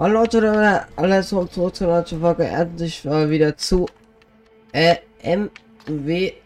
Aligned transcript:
Hallo 0.00 0.20
Leute, 0.20 0.86
alles 0.94 1.30
zurück 1.30 1.74
zur 1.74 1.88
neuen 1.88 2.06
Folge. 2.06 2.46
Endlich 2.46 3.04
mal 3.04 3.28
wieder 3.30 3.56
zu 3.56 3.88
äh, 4.70 4.94
MW1. 5.24 6.36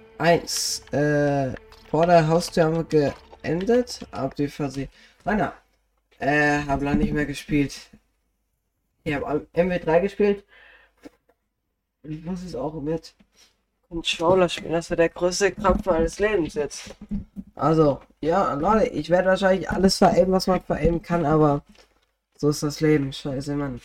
Äh, 0.95 1.55
vor 1.91 2.07
der 2.07 2.29
Haustür 2.29 2.65
haben 2.65 2.77
wir 2.77 3.13
geendet. 3.43 4.07
Ab 4.11 4.35
die 4.37 4.49
Phase. 4.49 4.89
Meiner. 5.25 5.53
Äh, 6.19 6.61
habe 6.67 6.87
lange 6.87 7.01
nicht 7.01 7.13
mehr 7.13 7.27
gespielt. 7.27 7.91
Ich 9.05 9.13
habe 9.13 9.47
MW3 9.55 10.01
gespielt. 10.01 10.47
Ich 12.05 12.25
muss 12.25 12.43
es 12.45 12.55
auch 12.55 12.73
mit 12.81 13.15
Controller 13.91 14.49
spielen. 14.49 14.73
Das 14.73 14.89
wird 14.89 15.01
der 15.01 15.11
größte 15.11 15.53
Krampf 15.53 15.85
meines 15.85 16.19
Lebens 16.19 16.55
jetzt. 16.55 16.95
Also, 17.55 18.01
ja, 18.23 18.55
Leute, 18.55 18.87
ich 18.87 19.11
werde 19.11 19.29
wahrscheinlich 19.29 19.69
alles 19.69 19.99
verämen, 19.99 20.33
was 20.33 20.47
man 20.47 20.63
verämen 20.63 21.03
kann, 21.03 21.27
aber 21.27 21.63
so 22.43 22.49
ist 22.51 22.63
das 22.65 22.81
Leben. 22.81 23.13
Scheiße, 23.13 23.55
Mann. 23.55 23.81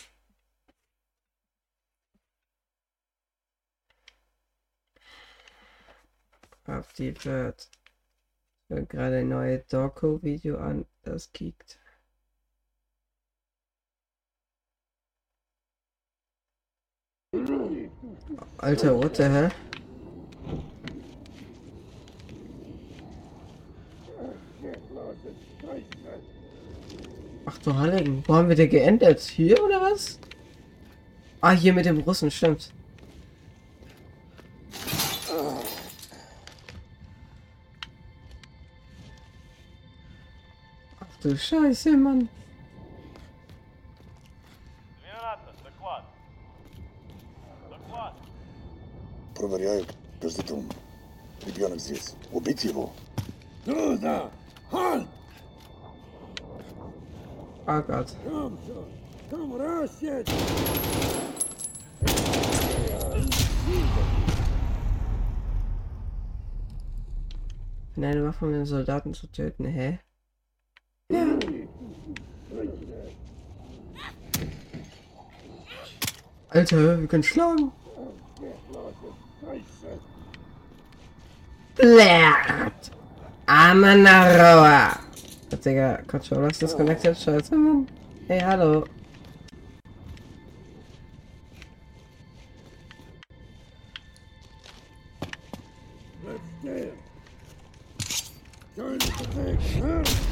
Auf 6.66 6.92
die 6.94 7.12
Bird. 7.12 7.68
Ich 8.68 8.76
höre 8.76 8.84
gerade 8.86 9.18
ein 9.18 9.28
neues 9.28 9.64
Doku-Video 9.68 10.58
an. 10.58 10.86
Das 11.02 11.32
kickt. 11.32 11.78
Alter, 18.58 18.96
what 18.96 19.16
the 19.16 19.22
hell? 19.22 19.67
Ach 27.47 27.57
du 27.59 27.75
Heiligen, 27.77 28.23
wo 28.25 28.35
haben 28.35 28.49
wir 28.49 28.55
denn 28.55 28.69
geendet? 28.69 29.19
Hier 29.21 29.61
oder 29.63 29.81
was? 29.81 30.19
Ah, 31.41 31.51
hier 31.51 31.73
mit 31.73 31.85
dem 31.85 31.99
Russen, 31.99 32.31
stimmt. 32.31 32.71
Ach 40.99 41.17
du 41.21 41.37
Scheiße, 41.37 41.97
Mann. 41.97 42.29
Проверяю 49.35 49.85
каждый 50.21 50.45
дом. 50.45 50.69
Ребенок 51.45 51.79
здесь. 51.79 52.15
Убить 52.31 52.63
его? 52.63 52.93
Туда! 53.65 54.31
Halt! 54.71 55.07
Oh 57.70 57.82
Gott. 57.82 58.16
Komm 58.24 58.56
schon! 58.66 58.86
Komm 59.28 59.52
raus 59.60 59.90
jetzt! 60.00 60.32
Eine 67.94 68.24
Waffe 68.24 68.46
um 68.46 68.52
den 68.52 68.64
Soldaten 68.64 69.12
zu 69.12 69.26
töten, 69.26 69.66
hä? 69.66 69.98
Alter, 76.48 77.00
wir 77.00 77.06
können 77.06 77.22
schlagen. 77.22 77.70
Blärt! 81.76 82.92
Amanaroa! 83.44 85.07
Digga, 85.56 86.02
Controller 86.06 86.50
ist 86.50 86.60
disconnected. 86.62 87.16
Scheiße, 87.16 87.56
Mann. 87.56 87.86
Hey, 88.26 88.40
hallo. 88.40 88.84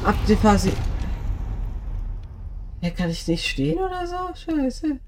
Ab 0.04 0.14
die 0.28 0.36
Phase. 0.36 0.72
Ja, 2.80 2.90
kann 2.90 3.10
ich 3.10 3.26
nicht 3.26 3.46
stehen 3.46 3.78
oder 3.78 4.06
so? 4.06 4.16
Scheiße. 4.34 5.00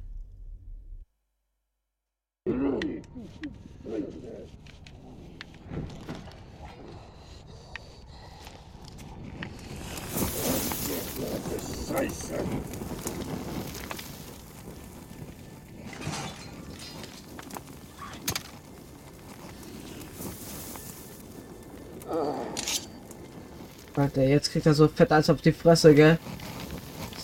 Scheiße! 11.88 12.34
Alter, 23.96 24.22
jetzt 24.22 24.52
kriegt 24.52 24.66
er 24.66 24.74
so 24.74 24.86
fett 24.86 25.10
als 25.10 25.28
auf 25.28 25.40
die 25.40 25.52
Fresse, 25.52 25.94
gell? 25.94 26.18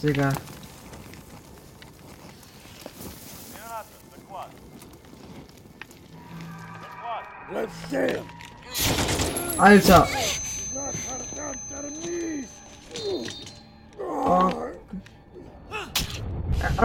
Digga. 0.03 0.33
Alter! 9.57 10.09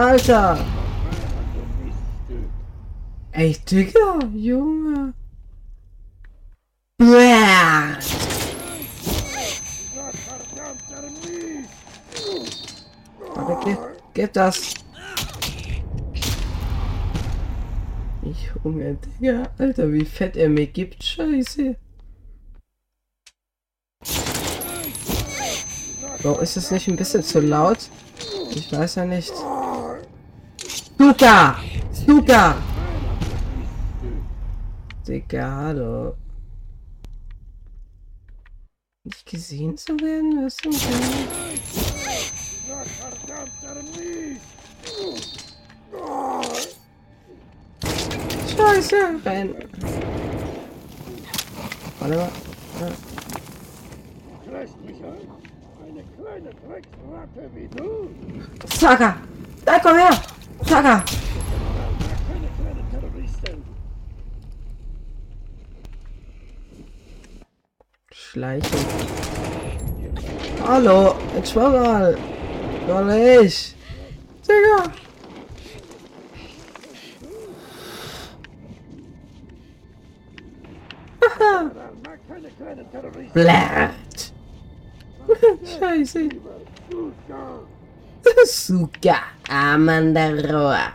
Alter! 0.00 0.56
Ey, 3.32 3.54
Digga, 3.70 4.18
Junge. 4.32 5.12
Bäh. 6.96 7.98
Warte, 13.34 13.78
gib, 14.14 14.32
das. 14.32 14.72
Ich 18.22 18.50
Junge, 18.64 18.94
Digga. 18.94 19.50
Alter, 19.58 19.92
wie 19.92 20.06
fett 20.06 20.34
er 20.38 20.48
mir 20.48 20.66
gibt. 20.66 21.04
Scheiße. 21.04 21.76
Warum 26.22 26.40
ist 26.40 26.56
das 26.56 26.70
nicht 26.70 26.88
ein 26.88 26.96
bisschen 26.96 27.22
zu 27.22 27.40
laut? 27.40 27.90
Ich 28.54 28.72
weiß 28.72 28.94
ja 28.94 29.04
nicht. 29.04 29.34
Luca! 31.00 31.56
Luca! 32.06 32.54
Digga, 35.08 35.50
hallo. 35.56 36.14
Nicht 39.04 39.24
gesehen 39.24 39.78
zu 39.78 39.98
werden? 39.98 40.44
Was 40.44 40.56
denn? 40.58 40.74
Verdammter 42.84 43.82
Mies! 43.96 44.42
Scheiße, 48.54 48.96
renn. 49.24 49.54
Warte 51.98 52.16
mal. 52.16 52.30
Eine 55.82 56.04
kleine 56.14 56.50
Drecksratte 56.50 57.50
wie 57.54 57.68
du! 57.68 57.88
Saga! 58.78 59.16
Da 59.64 59.78
komm 59.78 59.96
her! 59.96 60.39
Terroristin! 62.90 63.64
Schleichen. 68.12 68.78
Hallo, 70.66 71.14
mal. 71.70 72.18
Doch 72.86 73.04
nicht. 73.04 73.74
Digga. 74.46 74.92
Blärt. 83.34 84.32
Scheiße. 85.78 86.28
Suka! 88.22 88.44
Suka 88.46 89.18
Amandaroa. 89.48 90.92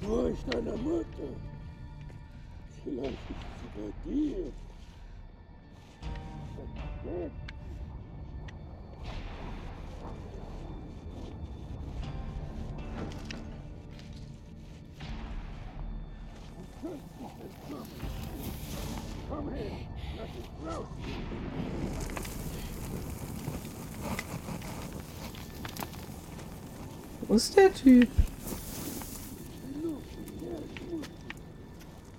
Wo 0.00 0.26
ist 0.26 0.44
deine 0.50 0.76
Mutter? 0.76 1.06
Vielleicht 2.84 3.12
ist 3.12 3.44
sie 4.04 4.52
Wo 27.32 27.36
ist 27.36 27.56
der 27.56 27.72
Typ? 27.72 28.10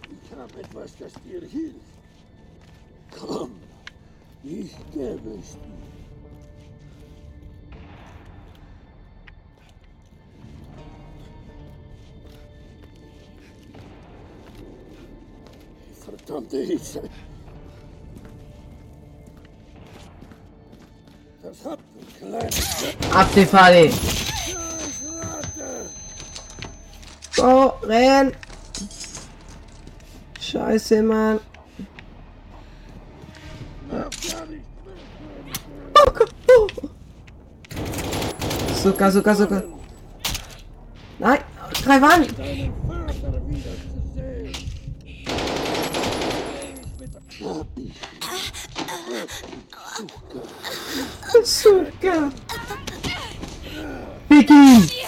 Ich 0.10 0.32
habe 0.36 0.60
etwas, 0.60 0.92
das 0.98 1.14
dir 1.24 1.40
hilft. 1.48 1.76
Komm, 3.12 3.52
ich 4.44 4.72
gebe 4.92 5.38
es 5.40 5.52
dir. 5.52 5.84
Verdammte 16.04 16.58
Hitze. 16.58 17.04
Das 21.44 21.60
kleines 22.18 22.96
Ab 23.12 23.30
die 23.36 23.46
Falle! 23.46 24.23
Go, 27.44 27.74
renn! 27.84 28.32
Scheiße, 30.40 31.04
Mann. 31.04 31.42
Oh 35.94 36.12
Gott, 36.14 36.34
oh. 36.48 36.68
Zucker, 38.82 39.12
Zucker, 39.12 39.36
Zucker. 39.36 39.64
Nein, 41.20 41.40
drei 41.84 42.00
Mann! 42.00 42.28
deinen 54.34 54.82
Vater 54.82 55.03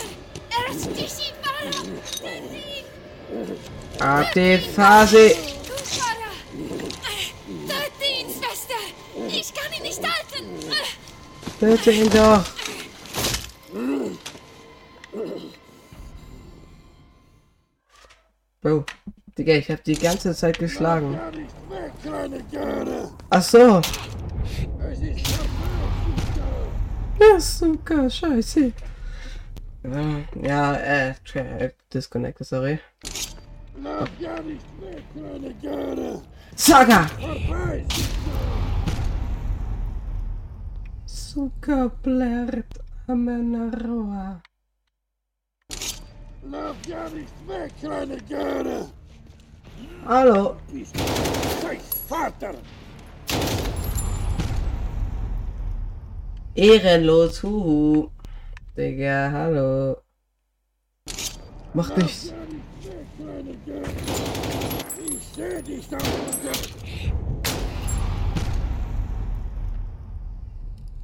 Die 4.23 4.57
Phase! 4.57 5.35
Ich 9.27 9.53
kann 9.53 9.73
ihn 9.73 9.83
nicht 9.83 10.01
halten! 10.01 10.45
Töte 11.59 11.91
ihn 11.91 12.09
doch! 12.09 12.44
Bro, 18.62 18.85
Digga, 19.38 19.53
ich 19.53 19.69
hab 19.69 19.83
die 19.83 19.95
ganze 19.95 20.33
Zeit 20.33 20.57
geschlagen. 20.59 21.19
Ach 23.29 23.41
so! 23.41 23.81
Ja, 27.19 27.39
Zucker, 27.39 28.09
scheiße. 28.09 28.71
Ja, 30.41 30.73
äh, 30.75 31.13
tra- 31.25 31.71
disconnected, 31.94 32.47
sorry. 32.47 32.79
Lauf 33.83 34.10
gar 34.19 34.42
nicht 34.42 34.66
weg, 34.81 35.04
kleine 35.13 35.54
Göre. 35.62 36.22
Zucker! 36.56 37.07
Vorbei. 37.19 37.86
Zucker 41.06 41.89
blärt 41.89 42.80
Amenaroa. 43.07 44.42
Lauf 46.51 46.75
gar 46.88 47.10
nicht 47.10 47.33
weg, 47.48 47.72
kleine 47.80 48.18
Göre. 48.30 48.88
Hallo, 50.06 50.56
scheiß 51.62 52.06
Vater. 52.07 52.56
ehrenlos, 56.56 57.44
huhu. 57.44 58.10
Digga, 58.78 59.31
hallo. 59.31 59.98
Mach 61.74 61.95
nichts. 61.98 62.33
Göre. 63.65 63.83
Ich 65.07 65.24
seh 65.36 65.62
dich 65.62 65.88
da 65.89 65.97
unten. 65.97 66.50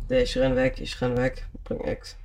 Ich 0.09 0.37
renn 0.37 0.55
weg, 0.55 0.81
ich 0.81 1.01
renn 1.01 1.15
weg. 1.17 1.47
Bring 1.63 1.79
X. 1.87 2.17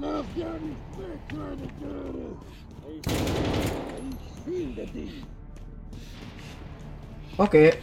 Lauf 0.00 0.26
gar 0.36 0.58
nicht 0.58 0.98
weg, 0.98 1.20
kleine 1.28 1.68
Göre. 1.80 2.36
Ich, 2.88 3.02
finde 4.44 4.86
dich. 4.86 5.24
Okay. 7.38 7.74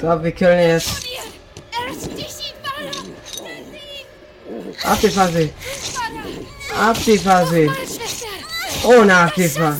So, 0.00 0.22
wir 0.22 0.32
ihn 0.52 0.68
jetzt. 0.70 1.04
Die 5.00 5.10
Phase. 5.10 5.50
Ab 6.76 6.96
die 7.06 7.18
Phase. 7.18 7.68
Schwester! 7.68 8.26
Ohne 8.84 9.16
Abkiefer. 9.16 9.76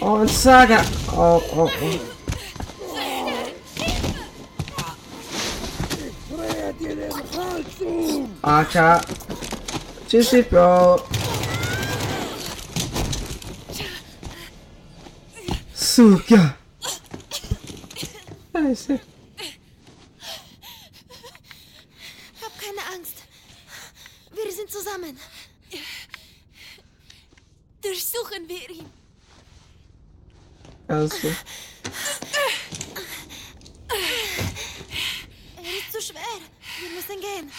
Und 0.00 0.30
Saga. 0.30 0.84
Oh, 1.12 1.42
oh, 1.56 1.70
oh. 1.82 2.00
Dreh 6.30 6.72
dir 6.78 6.96
den 6.96 7.12
Hals 7.12 7.80
um. 7.80 8.30
AK. 8.42 9.00
Tschüssi, 10.08 10.42
Bro. 10.42 11.00
Suka. 15.74 16.54
Scheiße. 18.52 19.00
Hab 22.40 22.60
keine 22.60 22.82
Angst. 22.94 23.16
Wir 24.32 24.52
sind 24.68 24.84
zusammen. 24.84 25.18
Durchsuchen 27.82 28.48
wir 28.48 28.70
ihn. 28.70 28.86
Also, 30.88 31.28
Er 35.56 35.78
ist 35.78 35.92
zu 35.92 36.00
schwer. 36.00 36.22
Wir 36.80 36.90
müssen 36.90 37.20
gehen. 37.20 37.50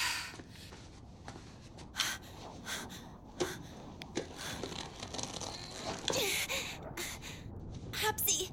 Hab 8.05 8.19
sie. 8.19 8.49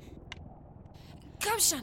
Komm 1.43 1.61
schon. 1.61 1.83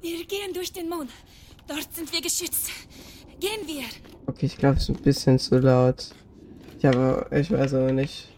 Wir 0.00 0.24
gehen 0.26 0.54
durch 0.54 0.72
den 0.72 0.88
Mond. 0.88 1.10
Dort 1.66 1.94
sind 1.94 2.10
wir 2.12 2.20
geschützt. 2.20 2.70
Gehen 3.40 3.66
wir. 3.66 3.84
okay, 4.26 4.47
ich 4.58 4.60
glaube, 4.60 4.76
es 4.76 4.82
ist 4.82 4.88
ein 4.88 5.02
bisschen 5.04 5.38
zu 5.38 5.56
laut. 5.60 6.08
Ich 6.80 6.84
habe, 6.84 7.24
ich 7.30 7.48
weiß 7.48 7.74
aber 7.74 7.92
nicht. 7.92 8.28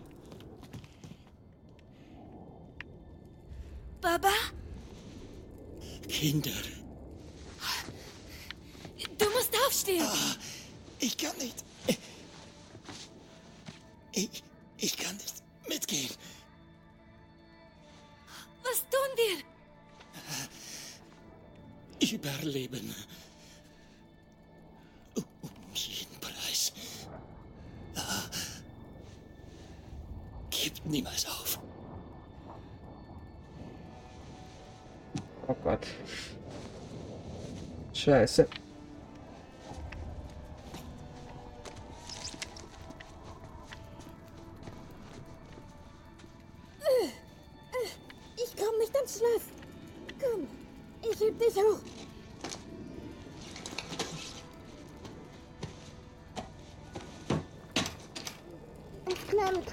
Klemmt. 59.40 59.73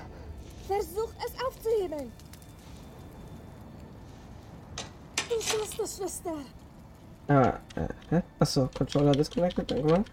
Versucht 0.68 1.16
es 1.26 1.46
aufzuhebeln. 1.46 2.12
Schwester, 5.40 5.88
Schwester. 5.88 6.34
Ah, 7.28 7.60
äh, 7.76 7.88
hä? 8.10 8.24
Achso, 8.40 8.70
Controller 8.78 9.12
disconnected, 9.12 9.70
irgendwann. 9.72 10.06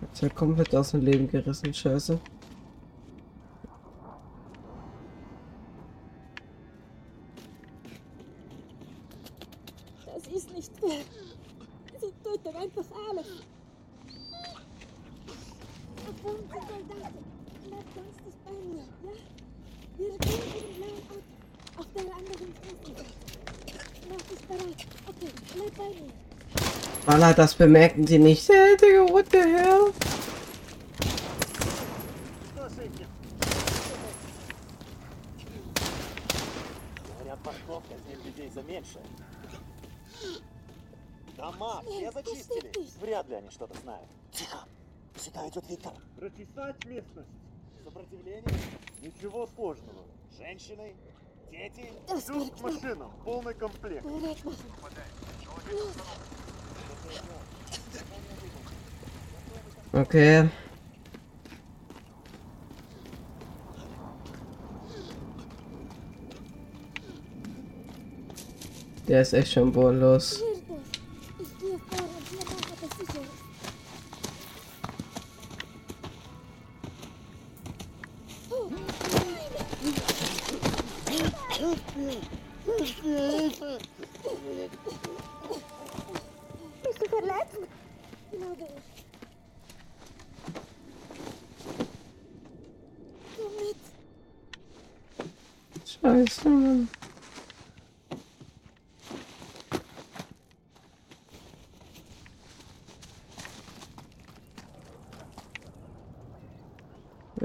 Ist 0.00 0.22
ja 0.22 0.28
komplett 0.30 0.74
aus 0.74 0.90
dem 0.92 1.02
Leben 1.02 1.28
gerissen, 1.28 1.72
Scheiße. 1.72 2.18
Das 10.06 10.26
ist 10.26 10.52
nicht 10.54 10.72
fair. 10.80 11.04
Sie 12.00 12.12
töten 12.24 12.56
einfach 12.56 12.84
alles. 13.10 13.26
Da 15.96 16.10
kommen 16.22 16.42
die 16.42 16.52
Soldaten. 16.52 17.24
Bleib 17.68 17.86
ganz 17.94 18.16
dicht 18.24 18.44
bei 18.44 18.52
mir, 18.52 18.86
ja? 19.04 19.14
Wir 19.98 20.08
gehen 20.08 20.20
zu 20.20 20.26
dem 20.58 20.72
blauen 20.76 21.02
Auto. 21.10 21.16
Auf 21.78 21.86
der 21.94 22.02
anderen 22.02 22.50
Straßenseite. 22.56 23.04
Mach 24.08 24.22
dich 24.22 24.42
bereit. 24.46 24.80
Okay, 25.06 25.30
bleib 25.54 25.72
bei 25.76 25.90
mir. 26.00 26.12
Walla, 27.06 27.32
das 27.32 27.54
bemerken 27.54 28.06
sie 28.06 28.18
nicht. 28.18 28.48
Hey, 28.48 28.76
Digga, 28.76 29.10
what 29.12 29.26
the 29.30 29.38
hell? 29.38 29.77
Парковка 37.48 37.94
здесь 38.04 38.24
людей 38.24 38.50
за 38.50 38.62
меньше. 38.62 39.00
Дома 41.36 41.82
все 41.82 42.10
зачистили. 42.12 42.72
Вряд 43.00 43.28
ли 43.28 43.36
они 43.36 43.50
что-то 43.50 43.78
знают. 43.80 44.08
Тихо. 44.32 44.58
Сюда 45.16 45.48
идет 45.48 45.64
Виктор. 45.68 45.92
Прочесать 46.16 46.84
местность. 46.84 47.28
Сопротивление? 47.84 48.44
Ничего 49.00 49.48
сложного. 49.54 50.04
Женщины? 50.36 50.94
Дети? 51.50 51.92
Wird 52.08 52.58
к 52.58 52.60
машинам. 52.60 53.12
Полный 53.24 53.54
комплект. 53.54 54.04
Machen. 54.04 54.54
Okay. 59.92 60.50
Der 69.08 69.22
ist 69.22 69.32
echt 69.32 69.52
schon 69.52 69.72
bodenlos. 69.72 70.42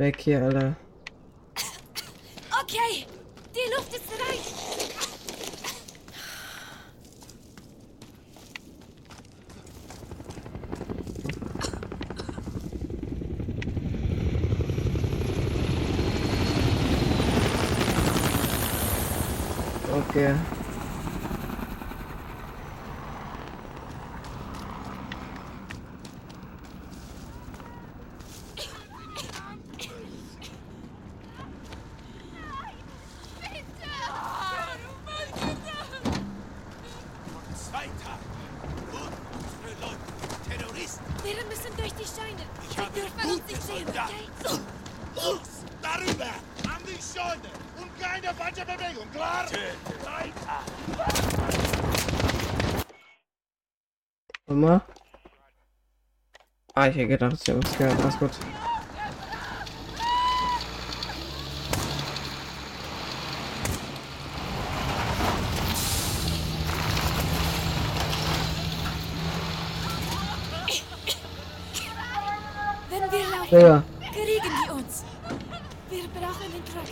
Weg 0.04 0.20
hier, 0.20 0.44
Alter. 0.44 0.76
Okay, 2.62 3.08
die 3.56 3.74
Luft 3.74 3.94
ist 3.96 4.12
rein. 4.20 4.40
Okay. 19.92 20.36
Zweiter. 37.56 38.18
Und 38.92 39.14
unsere 39.34 39.80
Leute. 39.82 40.58
Terroristen. 40.58 41.04
Wir 41.24 41.46
müssen 41.46 41.76
durch 41.78 41.94
die 41.94 42.06
Scheune. 42.06 42.46
Ich 42.70 42.76
Sie 42.76 42.82
habe 42.82 42.92
dürfen 42.94 43.20
uns 43.20 43.42
gute 43.42 43.48
nicht 43.48 43.62
sehen, 43.64 43.86
Soldaten. 43.86 44.14
okay? 44.44 44.60
Los, 45.16 45.40
darüber. 45.82 46.26
An 46.76 46.82
die 46.86 47.02
Scheune. 47.02 47.50
Und 47.80 48.00
keine 48.00 48.34
falsche 48.34 48.66
Bewegung, 48.66 49.10
klar? 49.12 49.46
Weiter. 50.04 50.64
Mama. 54.48 54.86
Ah, 56.76 56.88
ich 56.88 56.96
hätte 56.96 57.08
gedacht, 57.10 57.38
sie 57.46 57.52
haben 57.52 57.62
es 57.64 57.78
gehört. 57.78 58.02
Alles 58.02 58.18
gut. 58.18 58.32
Wenn 72.90 73.12
wir 73.12 73.20
laufen, 73.20 73.50
Digga. 73.52 73.84
kriegen 74.12 74.42
die 74.66 74.72
uns. 74.72 75.04
Wir 75.92 76.08
brauchen 76.08 76.52
den 76.52 76.66
Truck. 76.66 76.90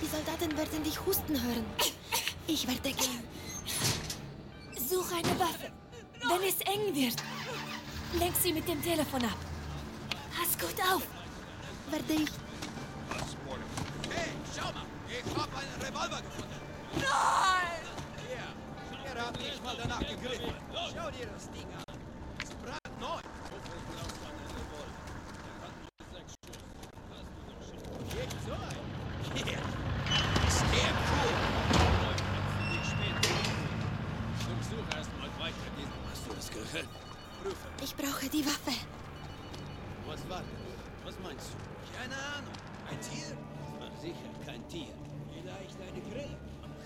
Die 0.00 0.06
Soldaten 0.06 0.56
werden 0.56 0.82
dich 0.84 0.98
husten 1.04 1.34
hören. 1.34 1.66
Ich 2.46 2.66
werde 2.66 2.91
mit 8.52 8.68
dem 8.68 8.82
Telefon 8.82 9.24
ab. 9.24 9.36
Pass 10.36 10.58
gut 10.58 10.80
auf. 10.92 11.02
Werde 11.90 12.22
ich. 12.22 12.41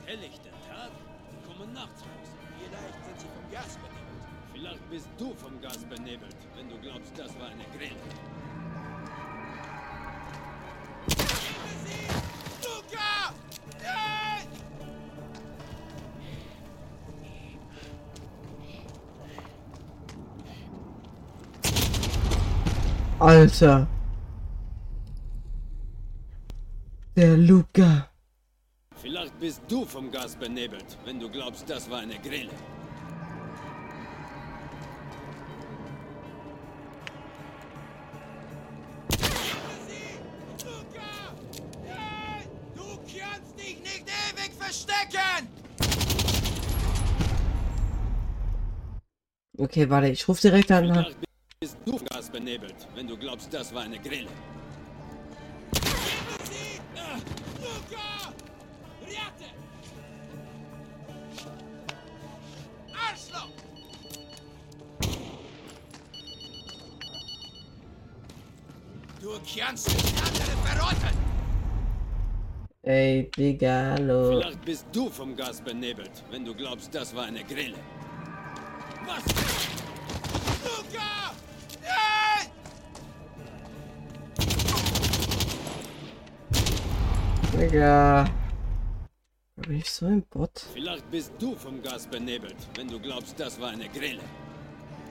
helllichten 0.06 0.52
Tag 0.68 0.90
Sie 1.30 1.52
kommen 1.52 1.72
nachts 1.72 2.02
raus. 2.02 2.28
Vielleicht 2.58 3.04
sind 3.04 3.20
sie 3.20 3.26
vom 3.26 3.50
Gas 3.52 3.76
benebelt. 3.76 4.06
Vielleicht 4.52 4.90
bist 4.90 5.08
du 5.18 5.34
vom 5.34 5.60
Gas 5.60 5.78
benebelt, 5.78 6.36
wenn 6.56 6.68
du 6.68 6.78
glaubst, 6.78 7.18
das 7.18 7.38
war 7.38 7.48
eine 7.48 7.64
Grill. 7.76 7.96
Alter. 23.18 23.88
Der 27.16 27.36
Luca. 27.38 28.05
Bist 29.46 29.62
du 29.68 29.84
vom 29.84 30.10
Gas 30.10 30.34
benebelt, 30.34 30.98
wenn 31.04 31.20
du 31.20 31.30
glaubst, 31.30 31.70
das 31.70 31.88
war 31.88 32.00
eine 32.00 32.18
Grille. 32.18 32.50
Okay, 49.58 49.88
warte, 49.88 50.08
ich 50.08 50.26
rufe 50.26 50.40
direkt 50.40 50.72
an. 50.72 51.14
Bist 51.60 51.78
du 51.84 51.98
vom 51.98 52.08
Gas 52.08 52.30
benebelt, 52.30 52.74
wenn 52.96 53.06
du 53.06 53.16
glaubst, 53.16 53.54
das 53.54 53.72
war 53.72 53.82
eine 53.82 54.00
Grille. 54.00 54.26
Du 69.46 69.60
kannst 69.60 69.88
nicht 69.88 70.14
andere 70.18 70.56
verrotten! 70.64 71.16
Ey, 72.82 73.30
Digga, 73.36 73.92
hallo. 73.92 74.40
Vielleicht 74.40 74.64
bist 74.64 74.86
du 74.92 75.08
vom 75.08 75.36
Gas 75.36 75.60
benebelt, 75.60 76.10
wenn 76.30 76.44
du 76.44 76.54
glaubst, 76.54 76.92
das 76.94 77.14
war 77.14 77.24
eine 77.24 77.44
Grille. 77.44 77.76
Was? 79.06 79.22
Luca! 80.64 81.32
Nein! 81.82 82.50
Digga. 87.52 88.28
Bin 89.56 89.76
ich 89.76 89.90
so 89.90 90.06
ein 90.06 90.22
Bot? 90.22 90.66
Vielleicht 90.74 91.10
bist 91.10 91.32
du 91.38 91.54
vom 91.54 91.82
Gas 91.82 92.06
benebelt, 92.06 92.56
wenn 92.74 92.88
du 92.88 92.98
glaubst, 92.98 93.38
das 93.38 93.60
war 93.60 93.70
eine 93.70 93.88
Grille. 93.88 94.22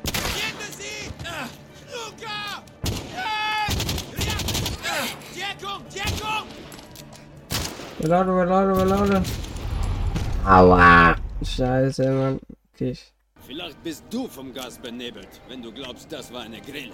Hinter 0.06 0.72
sie! 0.77 1.10
Ah, 1.25 1.48
Luca! 1.92 2.55
Belade, 8.06 8.32
belade, 8.32 8.74
belade. 8.76 9.24
Aua. 10.46 11.16
Scheiße, 11.42 12.12
Mann. 12.12 12.40
Okay, 12.72 12.92
ich. 12.92 13.12
Vielleicht 13.48 13.82
bist 13.82 14.04
du 14.12 14.28
vom 14.28 14.54
Gas 14.54 14.78
benebelt, 14.78 15.42
wenn 15.50 15.64
du 15.64 15.72
glaubst, 15.72 16.12
das 16.12 16.32
war 16.32 16.42
eine 16.42 16.62
Grille. 16.62 16.94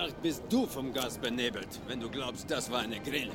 Vielleicht 0.00 0.22
bist 0.22 0.42
du 0.48 0.64
vom 0.64 0.94
Gas 0.94 1.18
benebelt, 1.18 1.78
wenn 1.86 2.00
du 2.00 2.08
glaubst, 2.08 2.50
das 2.50 2.70
war 2.70 2.78
eine 2.80 2.98
Grille. 3.00 3.32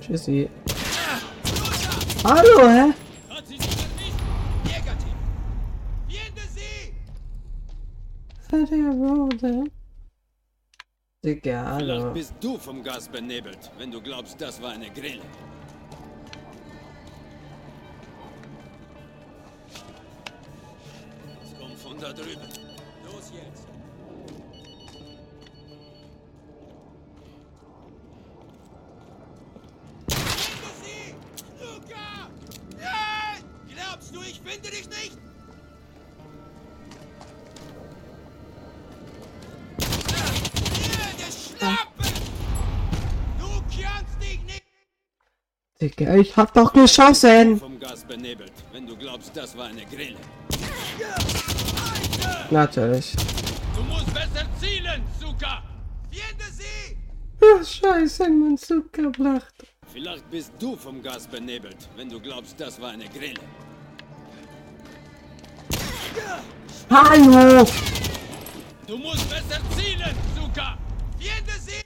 Tschüssi. 0.00 0.50
Hallo, 2.24 2.68
hä? 2.68 2.92
Digga, 11.24 11.64
hallo. 11.64 11.78
Vielleicht 11.78 12.14
bist 12.14 12.34
du 12.40 12.58
vom 12.58 12.82
Gas 12.82 13.08
benebelt, 13.08 13.70
wenn 13.78 13.92
du 13.92 14.00
glaubst, 14.02 14.40
das 14.40 14.60
war 14.60 14.72
eine 14.72 14.90
Grille. 14.90 15.22
Du 43.38 43.62
kannst 43.70 44.20
dich 44.20 44.42
nicht 44.44 44.62
Digga, 45.80 46.16
ich 46.16 46.36
hab 46.36 46.54
doch 46.54 46.72
geschossen. 46.72 47.58
vom 47.58 47.78
Gas 47.78 48.04
benebelt, 48.04 48.52
wenn 48.72 48.86
du 48.86 48.96
glaubst, 48.96 49.36
das 49.36 49.56
war 49.56 49.66
eine 49.66 49.84
Grille. 49.84 50.16
Natürlich. 52.50 53.14
Du 53.74 53.82
musst 53.82 54.12
besser 54.14 54.46
zielen, 54.60 55.02
Zuka! 55.20 55.62
Finde 56.10 56.44
sie! 56.52 56.96
Ach, 57.40 57.64
scheiße, 57.66 58.28
mein 58.28 58.56
Zuckerblacht. 58.56 59.54
Vielleicht 59.92 60.30
bist 60.30 60.52
du 60.58 60.76
vom 60.76 61.02
Gas 61.02 61.26
benebelt, 61.26 61.88
wenn 61.96 62.08
du 62.08 62.20
glaubst, 62.20 62.60
das 62.60 62.80
war 62.80 62.90
eine 62.90 63.08
Grille. 63.08 63.40
Hallo. 66.90 67.66
Du 68.86 68.96
musst 68.98 69.28
besser 69.28 69.60
zielen, 69.76 70.14
Zuka! 70.36 70.78
Finde 71.18 71.52
sie! 71.60 71.82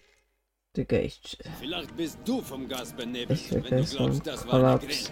Digga, 0.77 0.99
ich. 0.99 1.39
Vielleicht 1.59 1.97
bist 1.97 2.19
du 2.25 2.43
vom 2.43 2.69
Gas 2.69 2.93
benebelt, 2.93 3.53
wenn 3.53 3.85
du 3.85 3.91
glaubst, 3.91 4.27
das 4.27 4.47
war 4.47 4.55
eine. 4.55 4.79
Grille. 4.79 5.11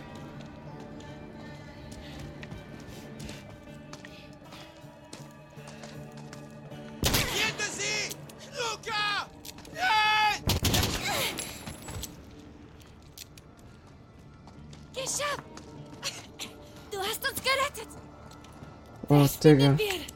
Geschafft! 15.19 15.43
Du 16.93 16.99
hast 16.99 17.29
uns 17.29 17.43
gerettet! 17.43 17.89
Oh, 19.09 19.27
Digga. 19.43 19.77
Wir! 19.77 20.08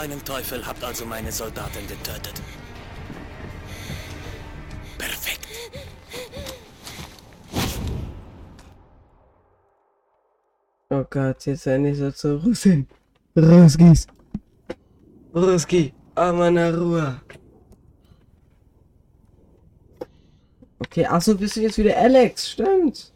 Kleinen 0.00 0.24
Teufel 0.24 0.66
habt 0.66 0.82
also 0.82 1.04
meine 1.04 1.30
Soldaten 1.30 1.86
getötet. 1.86 2.40
Perfekt. 4.96 5.46
Oh 10.88 11.04
Gott, 11.10 11.44
jetzt 11.44 11.66
nicht 11.66 11.98
so 11.98 12.10
zu 12.12 12.36
Russin. 12.36 12.88
Ruskis. 13.36 14.06
Ruski. 15.34 15.92
Amana 16.14 16.70
Ruhe. 16.70 17.20
Okay, 20.78 21.04
achso, 21.04 21.34
bist 21.34 21.56
du 21.56 21.60
jetzt 21.60 21.76
wieder 21.76 21.96
Alex? 21.98 22.52
Stimmt. 22.52 23.12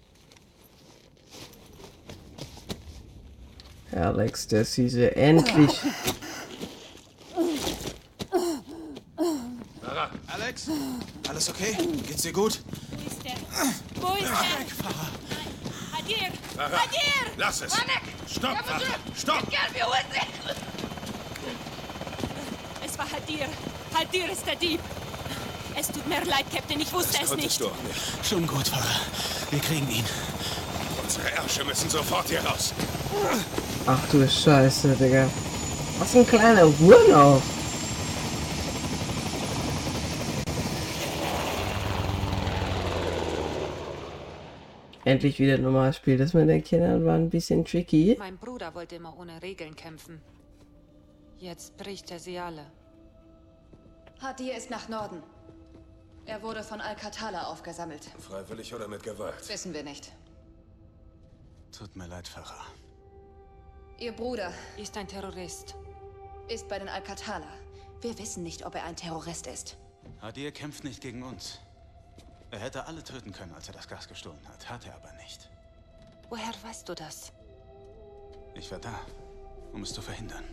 Alex, 3.93 4.47
der 4.49 4.67
Siese, 4.67 5.17
endlich. 5.17 5.81
Alex? 10.55 10.71
Alles 11.29 11.49
okay? 11.49 11.77
Geht's 12.07 12.23
dir 12.23 12.33
gut? 12.33 12.61
Wo 12.91 13.11
ist 13.11 13.25
der? 13.25 13.33
Wo 14.01 14.15
ist 14.15 14.23
der? 14.23 14.31
Hadir! 15.93 16.33
Farah! 16.57 16.83
Hadir! 16.83 17.33
Lass 17.37 17.63
es! 17.63 17.73
Stopp! 18.31 18.57
Stopp! 19.17 19.43
Es 22.85 22.99
war 22.99 23.11
Hadir. 23.11 23.47
Hadir 23.95 24.31
ist 24.31 24.47
der 24.47 24.57
Dieb. 24.57 24.81
Es 25.77 25.89
tut 25.89 26.07
mir 26.07 26.25
leid, 26.25 26.45
Captain, 26.55 26.81
ich 26.81 26.93
wusste 26.93 27.19
es 27.21 27.35
nicht. 27.35 27.61
du 27.61 27.67
auch 27.67 27.83
nicht. 27.83 28.27
Schon 28.29 28.47
gut, 28.47 28.69
Farah. 28.69 29.01
Wir 29.51 29.59
kriegen 29.59 29.91
ihn. 29.91 30.05
Unsere 31.03 31.31
Ärsche 31.33 31.65
müssen 31.65 31.91
sofort 31.91 32.29
hier 32.29 32.45
raus. 32.45 32.73
Ach 33.87 33.99
du 34.13 34.29
Scheiße, 34.29 34.95
Digga. 34.95 35.29
Was 35.99 36.15
ein 36.15 36.27
kleiner 36.27 36.67
Wurlauf. 36.79 37.43
Endlich 45.05 45.39
wieder 45.39 45.59
normal 45.59 45.93
Spiel. 45.93 46.17
Das 46.17 46.33
mit 46.35 46.49
den 46.49 46.63
Kindern 46.65 47.05
war 47.05 47.15
ein 47.15 47.29
bisschen 47.31 47.65
tricky. 47.65 48.17
Mein 48.19 48.39
Bruder 48.39 48.75
wollte 48.75 48.97
immer 48.97 49.17
ohne 49.19 49.43
Regeln 49.43 49.77
kämpfen. 49.77 50.21
Jetzt 51.39 51.77
bricht 51.77 52.11
er 52.11 52.19
sie 52.19 52.39
alle. 52.39 52.65
Hadir 54.21 54.57
ist 54.57 54.71
nach 54.71 54.89
Norden. 54.89 55.23
Er 56.27 56.43
wurde 56.43 56.63
von 56.63 56.81
Al-Qatala 56.81 57.49
aufgesammelt. 57.49 58.05
Freiwillig 58.19 58.75
oder 58.75 58.89
mit 58.89 59.03
Gewalt? 59.03 59.47
Wissen 59.49 59.75
wir 59.75 59.83
nicht. 59.83 60.11
Tut 61.77 61.95
mir 61.97 62.07
leid, 62.07 62.27
Farah. 62.27 62.65
Ihr 63.99 64.13
Bruder 64.13 64.53
Ist 64.79 64.97
ein 64.97 65.07
Terrorist. 65.07 65.75
ist 66.49 66.67
bei 66.69 66.79
den 66.79 66.89
Al-Qatala. 66.89 67.47
Wir 68.01 68.19
wissen 68.19 68.43
nicht, 68.43 68.65
ob 68.65 68.75
er 68.75 68.85
ein 68.85 68.97
Terrorist 68.97 69.47
ist. 69.47 69.77
Hadir 70.23 70.51
kämpft 70.53 70.85
nicht 70.85 71.03
gegen 71.03 71.23
uns. 71.23 71.59
Er 72.55 72.61
hätte 72.61 72.87
alle 72.87 73.03
töten 73.03 73.33
können, 73.33 73.53
als 73.53 73.67
er 73.67 73.75
das 73.75 73.89
Gas 73.89 74.07
gestohlen 74.07 74.39
hat. 74.47 74.71
Hat 74.71 74.87
er 74.87 74.95
aber 74.95 75.13
nicht. 75.15 75.51
Woher 76.29 76.53
weißt 76.63 76.89
du 76.89 76.95
das? 76.95 77.33
Ich 78.55 78.71
war 78.71 78.79
da, 78.79 78.95
um 79.73 79.83
es 79.83 79.93
zu 79.93 80.01
verhindern. 80.01 80.45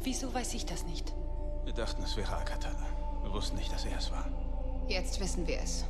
Wieso 0.00 0.34
weiß 0.34 0.54
ich 0.54 0.66
das 0.66 0.84
nicht? 0.84 1.14
Wir 1.62 1.72
dachten, 1.72 2.02
es 2.02 2.16
wäre 2.16 2.34
Al-Qatala. 2.38 2.86
Wir 3.22 3.32
wussten 3.32 3.54
nicht, 3.54 3.72
dass 3.72 3.84
er 3.84 3.98
es 3.98 4.10
war. 4.10 4.28
Jetzt 4.88 5.20
wissen 5.20 5.46
wir 5.46 5.60
es. 5.60 5.84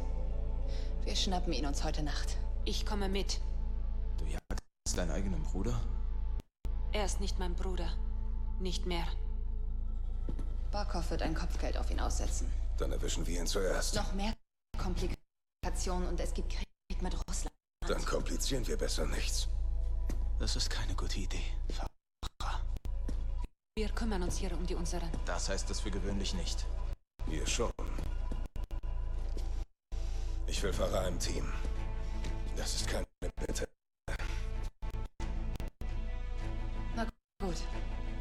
Wir 1.04 1.16
schnappen 1.16 1.54
ihn 1.54 1.64
uns 1.64 1.82
heute 1.82 2.02
Nacht. 2.02 2.36
Ich 2.66 2.84
komme 2.84 3.08
mit. 3.08 3.40
Du 4.18 4.26
jagst 4.26 4.98
deinen 4.98 5.12
eigenen 5.12 5.42
Bruder? 5.44 5.80
Er 6.92 7.06
ist 7.06 7.20
nicht 7.20 7.38
mein 7.38 7.54
Bruder. 7.54 7.88
Nicht 8.60 8.84
mehr. 8.84 9.06
Barkov 10.72 11.10
wird 11.10 11.22
ein 11.22 11.34
Kopfgeld 11.34 11.78
auf 11.78 11.90
ihn 11.90 12.00
aussetzen. 12.00 12.52
Dann 12.78 12.92
erwischen 12.92 13.26
wir 13.26 13.40
ihn 13.40 13.46
zuerst. 13.46 13.94
Noch 13.94 14.12
mehr 14.12 14.34
Komplikationen 14.78 16.08
und 16.08 16.20
es 16.20 16.34
gibt 16.34 16.50
Krieg 16.50 17.02
mit 17.02 17.14
Russland. 17.28 17.54
Dann 17.86 18.04
komplizieren 18.04 18.66
wir 18.66 18.76
besser 18.76 19.06
nichts. 19.06 19.48
Das 20.38 20.56
ist 20.56 20.68
keine 20.68 20.94
gute 20.94 21.18
Idee, 21.18 21.44
Farah. 21.70 22.60
Wir 23.78 23.88
kümmern 23.90 24.22
uns 24.22 24.36
hier 24.36 24.52
um 24.52 24.66
die 24.66 24.74
unseren. 24.74 25.10
Das 25.24 25.48
heißt 25.48 25.70
es 25.70 25.80
für 25.80 25.90
gewöhnlich 25.90 26.34
nicht. 26.34 26.66
Wir 27.26 27.46
schon. 27.46 27.72
Ich 30.46 30.62
will 30.62 30.72
Farah 30.72 31.08
im 31.08 31.18
Team. 31.18 31.50
Das 32.56 32.74
ist 32.74 32.86
keine 32.88 33.06
Bitte. 33.46 33.68
Gut. 37.38 37.56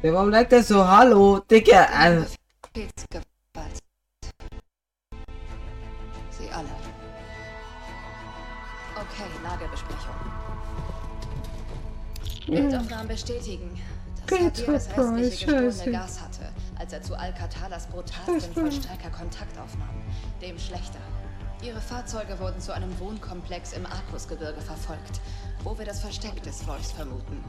Ja, 0.02 0.12
warum 0.12 0.30
lag 0.30 0.48
der 0.48 0.62
so? 0.62 0.86
Hallo, 0.86 1.40
Digga. 1.40 1.84
Also, 1.86 2.34
Lagebesprechung. 9.56 10.14
Bildaufnahmen 12.46 13.08
bestätigen, 13.08 13.80
dass 14.26 14.38
Hadir 14.38 14.66
das 14.66 14.88
restliche 14.88 15.46
gestohlene 15.46 15.98
Gas 15.98 16.20
hatte, 16.20 16.52
als 16.78 16.92
er 16.92 17.02
zu 17.02 17.18
Al-Qatalas 17.18 17.86
brutalsten 17.86 18.52
Vollstrecker 18.52 19.10
Kontakt 19.10 19.58
aufnahm. 19.58 20.02
Dem 20.42 20.58
schlechter. 20.58 20.98
Ihre 21.62 21.80
Fahrzeuge 21.80 22.38
wurden 22.38 22.60
zu 22.60 22.72
einem 22.74 22.98
Wohnkomplex 23.00 23.72
im 23.72 23.86
Arkusgebirge 23.86 24.60
verfolgt, 24.60 25.20
wo 25.64 25.76
wir 25.78 25.86
das 25.86 26.00
Versteck 26.00 26.42
des 26.42 26.66
Wolfs 26.66 26.92
vermuten. 26.92 27.42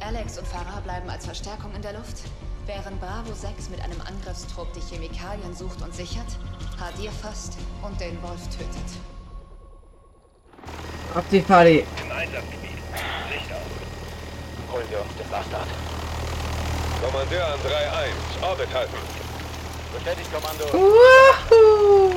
Alex 0.00 0.38
und 0.38 0.46
Farah 0.46 0.80
bleiben 0.80 1.08
als 1.10 1.26
Verstärkung 1.26 1.74
in 1.74 1.82
der 1.82 1.92
Luft, 1.92 2.22
während 2.66 2.98
Bravo 3.00 3.34
6 3.34 3.68
mit 3.68 3.82
einem 3.82 4.00
Angriffstrupp 4.00 4.72
die 4.72 4.80
Chemikalien 4.80 5.54
sucht 5.54 5.82
und 5.82 5.94
sichert, 5.94 6.38
Hadir 6.80 7.12
fasst 7.12 7.58
und 7.82 8.00
den 8.00 8.20
Wolf 8.22 8.48
tötet. 8.48 9.13
Auf 11.14 11.24
die 11.30 11.40
Party. 11.40 11.86
Im 12.02 12.12
Einsatzgebiet. 12.12 12.78
Licht 13.30 13.50
aus. 13.52 14.72
Holen 14.72 14.86
wir 14.90 15.00
uns 15.00 15.14
den 15.16 15.28
Bastard. 15.30 15.68
Kommandeur 17.02 17.46
an 17.46 17.60
3-1. 17.60 18.42
Orbit 18.42 18.74
halten. 18.74 18.96
Bestätigt, 19.94 20.30
Kommando. 20.32 20.64
Wahoo! 20.72 22.12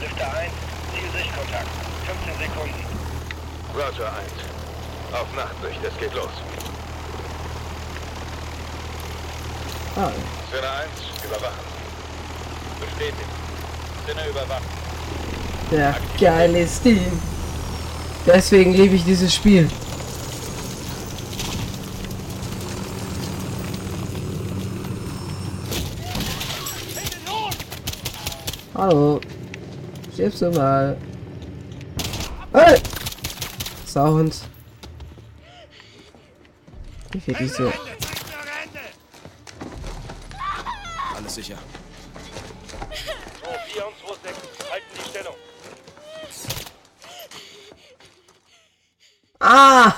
Lifter 0.00 0.32
1. 0.38 0.52
Zielsichtkontakt. 0.94 1.68
15 2.06 2.48
Sekunden. 2.48 2.86
Roger 3.74 4.12
1. 4.12 4.32
Auf 5.12 5.26
Nachtsicht, 5.34 5.82
es 5.82 5.98
geht 5.98 6.14
los. 6.14 6.30
Ah, 9.96 10.10
Sinne 10.52 10.70
1, 10.70 11.24
überwachen. 11.24 11.64
Bestätigt. 12.80 13.30
Sinne 14.06 14.28
überwacht. 14.28 14.83
Der 15.70 15.94
geile 16.20 16.66
Stil. 16.66 17.00
Deswegen 18.26 18.72
liebe 18.72 18.94
ich 18.94 19.04
dieses 19.04 19.34
Spiel. 19.34 19.68
Hallo. 28.74 29.20
Stirbst 30.12 30.42
du 30.42 30.50
mal? 30.50 30.96
Hey! 32.52 32.80
Sound. 33.86 34.42
Ich 37.14 37.26
hätte 37.26 37.48
so. 37.48 37.72
Alles 41.16 41.34
sicher. 41.34 41.56
2-4 42.90 43.82
und 43.84 43.94
2-6. 43.94 44.70
Halten 44.70 44.86
die 44.94 45.08
Stellung. 45.08 45.34
Ah! 49.40 49.92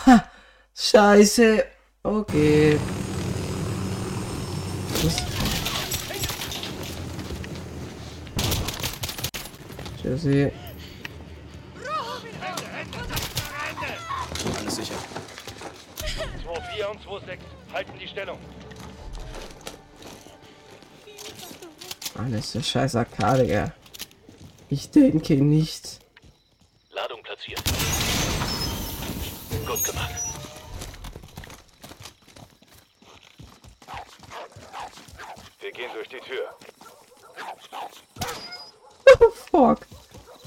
Scheiße. 0.96 1.62
Okay. 2.04 2.78
Was? 5.02 5.16
Tschüssi. 10.00 10.50
Alles 14.56 14.76
sicher. 14.76 14.94
2-4 16.46 16.86
und 16.86 17.00
2-6. 17.02 17.38
Halten 17.74 17.92
die 18.00 18.08
Stellung. 18.08 18.38
Alles 22.14 22.52
der 22.52 22.62
scheiß 22.62 22.96
Arcade, 22.96 23.44
Digga. 23.44 23.72
Ich 24.70 24.90
denke 24.90 25.34
nicht. 25.34 25.95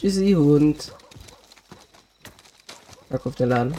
Tschüssi, 0.09 0.33
Hund. 0.33 0.91
Fuck 3.11 3.25
auf 3.27 3.35
den 3.35 3.49
Laden. 3.49 3.75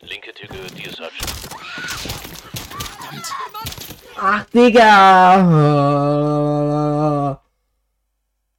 Linke 0.00 0.34
Tür 0.34 0.48
gehört 0.48 0.76
dir, 0.76 0.90
Sarge. 0.90 1.14
Ach, 4.20 4.44
Digga! 4.46 5.38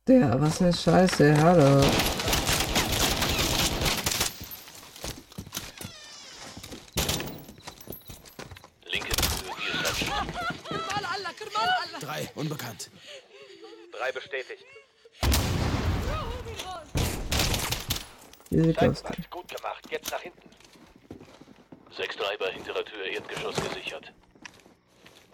Der, 0.08 0.40
was 0.42 0.62
eine 0.62 0.72
Scheiße, 0.74 1.38
hallo. 1.44 1.82
Linke 8.92 9.10
Tür 9.10 9.28
gehört 9.44 9.60
dir, 9.60 9.74
Sarge. 9.84 10.06
Drei, 12.00 12.30
unbekannt. 12.36 12.90
Bestätigt. 18.64 18.82
Isikowski. 18.82 19.24
Gut 19.30 19.48
gemacht. 19.48 19.86
Jetzt 19.90 20.12
nach 20.12 20.22
hinten. 20.22 20.50
Sechs 21.96 22.16
Treiber 22.16 22.50
hinterer 22.50 22.86
Tür, 22.86 23.06
Erdgeschoss 23.06 23.56
gesichert. 23.56 24.12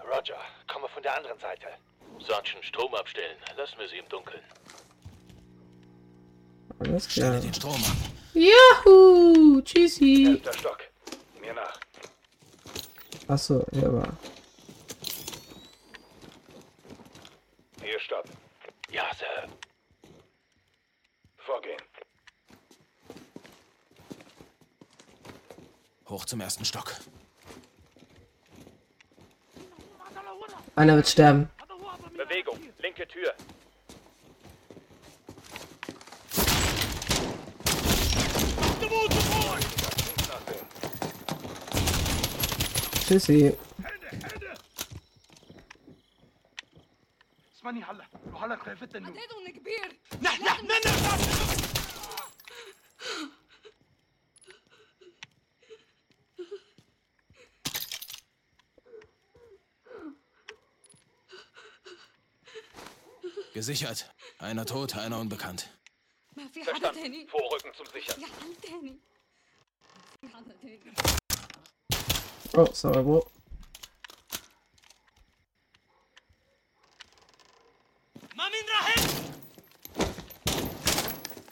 Roger, 0.03 0.37
komme 0.67 0.87
von 0.89 1.03
der 1.03 1.17
anderen 1.17 1.39
Seite. 1.39 1.67
Sergeant, 2.19 2.63
Strom 2.63 2.93
abstellen. 2.95 3.37
Lassen 3.57 3.77
wir 3.79 3.87
sie 3.87 3.97
im 3.97 4.09
Dunkeln. 4.09 4.43
Alles 6.79 7.07
klar. 7.07 7.39
Den 7.39 7.53
Strom 7.53 7.73
ab. 7.73 7.95
Yahoo! 8.33 9.61
Tschüssi! 9.61 10.25
Elfter 10.27 10.53
Stock. 10.53 10.79
Mir 11.41 11.53
nach. 11.53 11.79
Achso, 13.27 13.65
ja 13.71 13.91
war. 13.93 14.17
Hier 17.81 17.99
stopp. 17.99 18.25
Hoch 26.14 26.24
zum 26.24 26.40
ersten 26.40 26.64
Stock. 26.64 26.94
Einer 30.76 30.96
wird 30.96 31.08
sterben. 31.08 31.48
Bewegung. 32.16 32.58
Linke 32.78 33.06
Tür. 33.06 33.34
Tschüssi. 43.06 43.56
اسمعني 47.60 47.84
هلا 47.84 48.04
وهلا 48.32 48.56
خلفت 48.56 48.96
النور 48.96 49.12
Gesichert. 63.55 64.13
Einer 64.37 64.65
tot, 64.65 64.97
einer 64.97 65.17
unbekannt. 65.17 65.69
Verstanden. 66.61 67.25
Vorrücken 67.29 67.71
zum 67.73 67.85
Sichern. 67.85 68.21
Oh, 72.57 72.67
sorry, 72.73 73.01
Bro. 73.01 73.31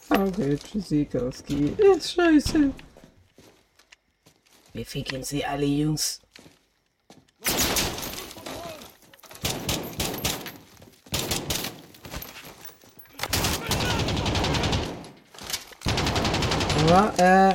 Okay, 0.09 0.57
Tschüssikowski. 0.57 1.69
Ist 1.77 2.15
scheiße. 2.15 2.73
Wie 4.73 4.83
ficken 4.83 5.23
sie 5.23 5.45
alle, 5.45 5.65
Jungs. 5.65 6.22
Aber, 16.93 17.11
äh... 17.17 17.53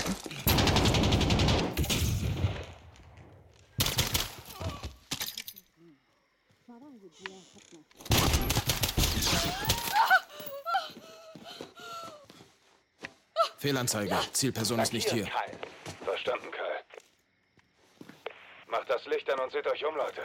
Fehlanzeige. 13.59 14.17
Zielperson 14.33 14.81
ist 14.81 14.93
nicht 14.93 15.11
hier. 15.11 15.27
Verstanden, 16.05 16.47
Kyle. 16.51 16.85
Macht 18.67 18.89
das 18.91 19.05
Licht 19.07 19.31
an 19.31 19.39
und 19.41 19.53
seht 19.53 19.67
euch 19.67 19.85
um, 19.85 19.97
Leute. 19.97 20.23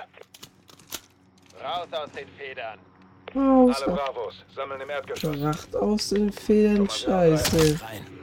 Raus 1.63 1.87
aus 1.91 2.11
den 2.11 2.27
Federn. 2.29 2.79
Raus, 3.35 3.81
Alle 3.83 3.95
Bravos, 3.95 4.43
sammeln 4.55 4.81
im 4.81 4.89
Erdgeschoss. 4.89 5.41
Racht 5.41 5.75
aus 5.75 6.09
den 6.09 6.31
Federn, 6.31 6.89
scheiße. 6.89 7.79
Rein. 7.83 8.22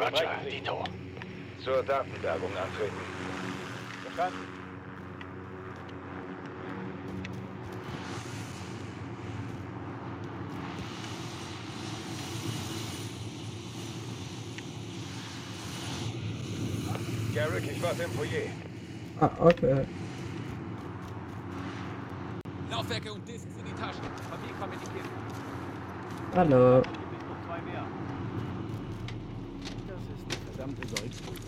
Roger, 0.00 0.30
Dito. 0.48 0.84
Zur 1.62 1.82
Datenbergung 1.82 2.50
antreten. 2.56 2.96
Verstanden? 4.04 4.60
Garrick, 17.34 17.70
ich 17.70 17.82
warte 17.82 18.02
im 18.02 18.10
Foyer. 18.10 18.50
Ah, 19.20 19.30
okay. 19.38 19.86
Laufwerke 22.70 23.12
und 23.12 23.28
Disks 23.28 23.46
in 23.58 23.64
die 23.66 23.72
Taschen. 23.80 24.00
Papier 24.30 24.54
kommen 24.58 24.72
in 24.72 24.78
die 24.80 24.86
Kiste. 24.86 25.10
Hallo. 26.34 26.82
Zwei 27.46 27.60
mehr. 27.70 27.84
Das 29.86 29.98
ist 30.00 30.59
eine 30.59 30.59
verdammte 30.69 30.81
Goldgrube. 30.81 31.39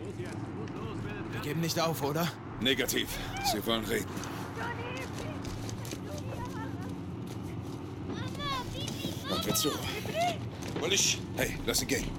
Los 0.00 0.14
jetzt, 0.18 0.32
gut 0.56 0.70
los, 0.76 1.04
werdet 1.04 1.32
Wir 1.32 1.40
geben 1.40 1.60
nicht 1.60 1.78
auf, 1.80 2.02
oder? 2.02 2.30
Negativ. 2.60 3.08
Sie 3.52 3.66
wollen 3.66 3.84
reden. 3.84 4.06
Hören 9.28 9.46
wir 9.46 9.54
zu. 9.54 9.70
Willisch, 10.80 11.18
hey, 11.36 11.56
lass 11.66 11.82
ihn 11.82 11.88
gehen. 11.88 12.10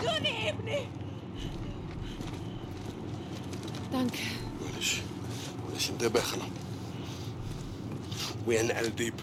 دوني 0.00 0.50
ابني 0.50 0.80
danke 3.92 4.24
وليش 4.62 4.96
وليش 5.68 5.90
انتبهنا 5.90 6.44
وين 8.46 8.70
الديب 8.70 9.14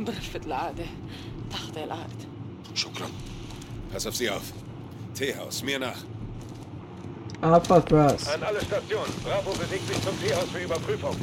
برفة 0.00 0.40
العادة 0.46 0.84
Nachteile 1.75 1.93
hat. 1.93 2.77
Shukran. 2.77 3.11
Pass 3.91 4.07
auf 4.07 4.15
sie 4.15 4.29
auf. 4.29 4.53
Teehaus, 5.13 5.63
mir 5.63 5.79
nach. 5.79 5.97
Alpha 7.41 7.79
Brass. 7.79 8.27
An 8.29 8.43
alle 8.43 8.61
Stationen. 8.61 9.13
Bravo 9.23 9.51
bewegt 9.51 9.87
sich 9.87 10.01
zum 10.01 10.19
Teehaus 10.21 10.49
für 10.51 10.59
Überprüfung. 10.59 11.15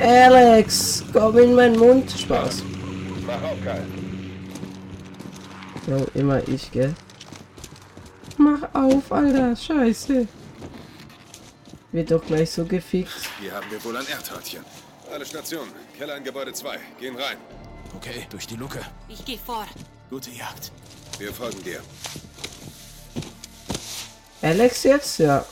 Alex, 0.00 1.04
komm 1.12 1.38
in 1.38 1.54
meinen 1.54 1.78
Mund. 1.78 2.10
Spaß. 2.10 2.62
Mach 3.26 3.42
auf, 3.42 3.58
Karl. 3.64 3.84
So, 5.86 6.06
immer 6.14 6.46
ich, 6.48 6.70
gell? 6.70 6.94
Mach 8.38 8.62
auf, 8.72 9.12
Alter. 9.12 9.54
Scheiße. 9.56 10.26
Wird 11.92 12.10
doch 12.10 12.24
gleich 12.24 12.50
so 12.50 12.64
gefixt. 12.64 13.28
Hier 13.40 13.52
haben 13.52 13.66
wir 13.70 13.84
wohl 13.84 13.96
ein 13.96 14.06
Erdhörtchen. 14.06 14.64
Alle 15.12 15.26
Stationen. 15.26 15.72
Keller 15.98 16.16
in 16.16 16.24
Gebäude 16.24 16.52
2. 16.52 16.78
Gehen 16.98 17.16
rein. 17.16 17.36
Okay, 18.04 18.26
durch 18.30 18.48
die 18.48 18.56
Luke. 18.56 18.80
Ich 19.08 19.24
gehe 19.24 19.38
vor. 19.38 19.64
Gute 20.10 20.30
Jagd. 20.30 20.72
Wir 21.20 21.32
folgen 21.32 21.62
dir. 21.62 21.80
Alex 24.42 24.82
jetzt? 24.82 25.18
Ja. 25.18 25.44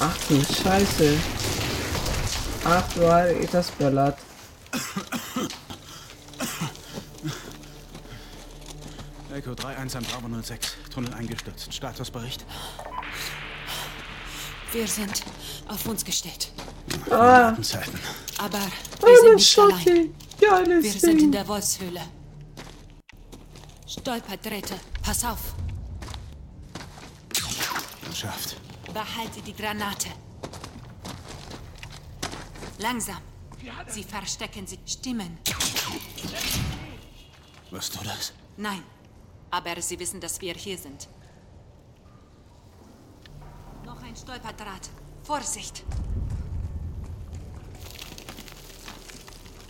Ach 0.00 0.16
du 0.28 0.42
Scheiße. 0.42 1.18
Ach 2.64 2.92
du 2.94 3.46
das 3.52 3.70
böllert. 3.72 4.18
Echo 9.34 9.50
3-1 9.50 10.00
Bravo 10.10 10.42
06. 10.42 10.76
Tunnel 10.90 11.12
eingestürzt. 11.12 11.74
Statusbericht. 11.74 12.46
Wir 14.72 14.86
sind 14.86 15.24
auf 15.66 15.86
uns 15.86 16.04
gestellt. 16.04 16.52
Ah, 17.10 17.54
Zeiten. 17.62 17.98
Aber 18.38 18.58
wir 18.58 19.08
oh, 19.08 19.22
sind 19.22 19.34
nicht 19.34 19.58
allein. 19.58 20.14
Ja, 20.40 20.66
Wir 20.66 20.92
sind 20.92 21.22
in 21.22 21.32
der 21.32 21.46
Wolfshöhle. 21.48 22.02
Stolperdrähte, 23.86 24.74
pass 25.02 25.24
auf. 25.24 25.54
Geschafft. 28.08 28.56
Behalte 28.92 29.40
die 29.46 29.54
Granate. 29.54 30.08
Langsam. 32.78 33.18
Sie 33.88 34.04
verstecken 34.04 34.66
sich. 34.66 34.80
Stimmen. 34.86 35.38
Wirst 37.70 37.94
du 37.94 38.04
das? 38.04 38.32
Nein. 38.56 38.82
Aber 39.50 39.80
sie 39.80 39.98
wissen, 39.98 40.20
dass 40.20 40.40
wir 40.40 40.54
hier 40.54 40.76
sind. 40.78 41.08
Noch 43.84 44.02
ein 44.02 44.07
Stolperdraht. 44.18 44.90
Vorsicht! 45.22 45.84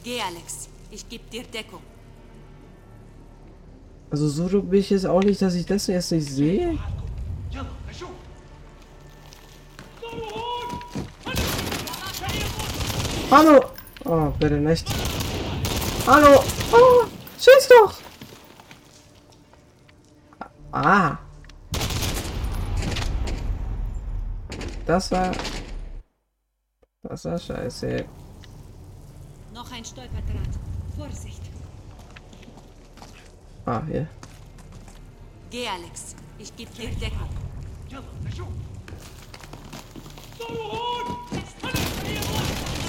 Geh, 0.03 0.21
Alex. 0.21 0.69
Ich 0.91 1.09
geb 1.09 1.29
dir 1.31 1.43
Deckung. 1.43 1.83
Also 4.11 4.29
so 4.29 4.49
dumm 4.49 4.69
bin 4.69 4.81
ich 4.81 4.89
jetzt 4.89 5.05
auch 5.07 5.23
nicht, 5.23 5.43
dass 5.43 5.55
ich 5.55 5.67
das 5.67 5.89
erst 5.89 6.13
nicht 6.13 6.31
sehe. 6.31 6.79
Hallo! 13.31 13.63
Oh, 14.07 14.33
bitte 14.39 14.55
nicht. 14.55 14.89
Hallo! 16.07 16.43
Oh, 16.73 17.05
schieß 17.39 17.69
doch! 17.69 17.95
Ah! 20.73 21.19
Das 24.89 25.11
war... 25.11 25.31
Das 27.03 27.23
war 27.27 27.39
scheiße. 27.39 28.07
Noch 29.53 29.71
ein 29.71 29.85
Stolperdraht. 29.85 30.49
Vorsicht. 30.97 31.43
Ah, 33.67 33.83
hier. 33.87 34.09
Geh, 35.51 35.69
Alex. 35.69 36.17
Ich 36.39 36.57
gebe 36.57 36.73
dir 36.73 36.89
Deckung. 36.89 37.29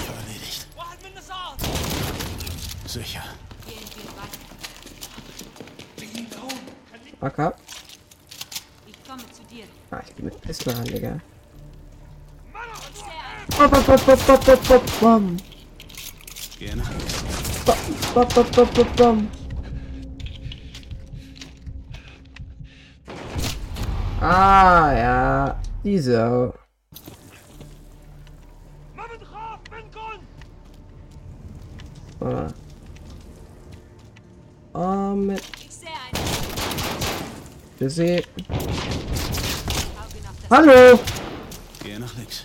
Erledigt. 0.08 0.68
Sicher. 2.86 3.24
Fuck 7.20 7.38
ab. 7.38 7.58
Ich 8.86 9.04
komme 9.06 9.22
zu 9.32 9.42
dir. 9.54 9.66
Ah, 9.90 10.00
ich 10.02 10.16
geh 10.16 10.22
mit 10.22 10.40
Pistol 10.40 10.72
ran, 10.72 10.84
Digga. 10.84 11.20
Bop, 13.48 13.70
bop, 13.70 13.86
bop, 13.86 14.06
bop, 14.06 14.26
bop, 14.26 14.44
bop, 14.46 14.68
bop, 14.68 15.00
bom. 15.00 15.36
Links. 16.60 16.88
Bop, 17.66 17.78
bop, 18.14 18.34
bop, 18.34 18.56
bop, 18.56 18.74
bop, 18.74 18.96
bom. 18.96 19.28
Ah, 24.20 24.92
ja. 24.92 25.60
Die 25.82 25.98
Sau. 25.98 26.52
Ah. 32.20 32.48
Oh, 34.74 35.14
mit. 35.14 35.42
Sehen. 37.80 38.22
Hallo! 40.50 40.98
Geh 41.82 41.98
nach 41.98 42.14
links. 42.16 42.44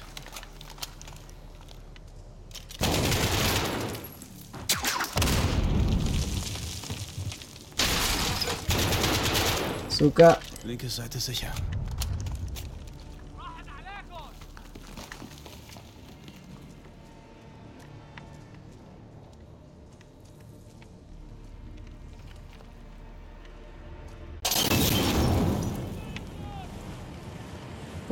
Sogar. 10.06 10.38
Linke 10.64 10.88
Seite 10.88 11.20
sicher. 11.20 11.52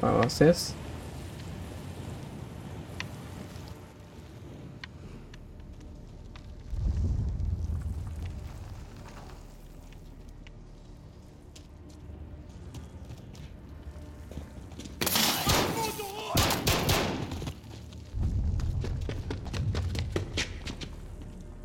Was 0.01 0.39
jetzt? 0.39 0.73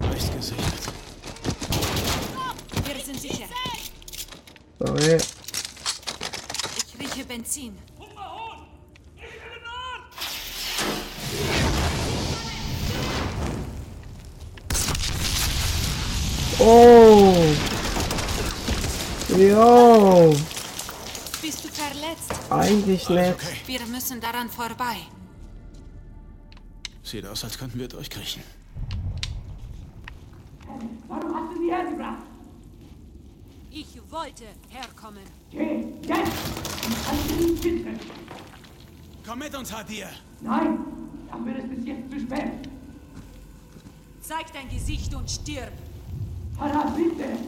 Rechts 0.01 0.31
gesichert. 0.37 0.65
Wir 2.85 3.05
sind 3.05 3.21
sicher. 3.21 3.47
Sorry. 4.79 5.19
Ich 6.77 7.01
rieche 7.01 7.25
Benzin. 7.25 7.79
Oh! 16.61 17.35
Jo! 19.39 20.35
Bist 21.41 21.65
du 21.65 21.69
verletzt? 21.69 22.35
Nicht. 23.07 23.11
okay. 23.11 23.57
Wir 23.67 23.87
müssen 23.87 24.21
daran 24.21 24.49
vorbei. 24.49 24.97
Sieht 27.03 27.27
aus, 27.27 27.45
als 27.45 27.57
könnten 27.57 27.79
wir 27.79 27.89
durchkriechen. 27.89 28.43
Warum 31.09 31.35
hast 31.35 31.57
du 31.57 31.63
sie 31.63 31.71
hergebracht? 31.71 32.23
Ich 33.71 34.01
wollte 34.11 34.45
herkommen. 34.69 35.23
Geh, 35.51 35.85
jetzt! 36.03 37.39
Nicht 37.39 37.63
finden. 37.63 37.99
Komm 39.27 39.39
mit 39.39 39.55
uns, 39.55 39.73
Hadir! 39.73 40.09
Nein, 40.41 40.79
dafür 41.31 41.57
ist 41.57 41.79
es 41.79 41.87
jetzt 41.87 42.11
zu 42.11 42.21
spät. 42.21 42.69
Zeig 44.21 44.53
dein 44.53 44.69
Gesicht 44.69 45.15
und 45.15 45.31
stirb. 45.31 45.73
Farah, 46.57 46.91
bitte! 46.97 47.39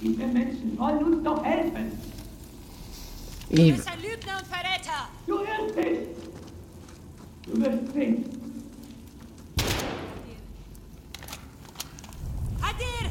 Diese 0.00 0.26
Menschen 0.26 0.78
wollen 0.78 1.04
uns 1.04 1.24
doch 1.24 1.44
helfen. 1.44 1.92
Du 3.52 3.56
bist 3.56 3.88
ein 3.88 3.98
Lügner 4.00 4.38
und 4.38 4.46
Verräter. 4.46 5.08
Du 5.26 5.40
irrst 5.40 5.76
dich! 5.76 6.08
Du 7.46 7.60
wirst 7.60 7.92
sehen. 7.92 8.24
Hadir! 12.62 13.10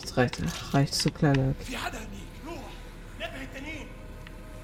Das 0.00 0.16
reicht, 0.16 0.42
reicht 0.72 0.94
zu 0.94 1.10
kleiner. 1.10 1.54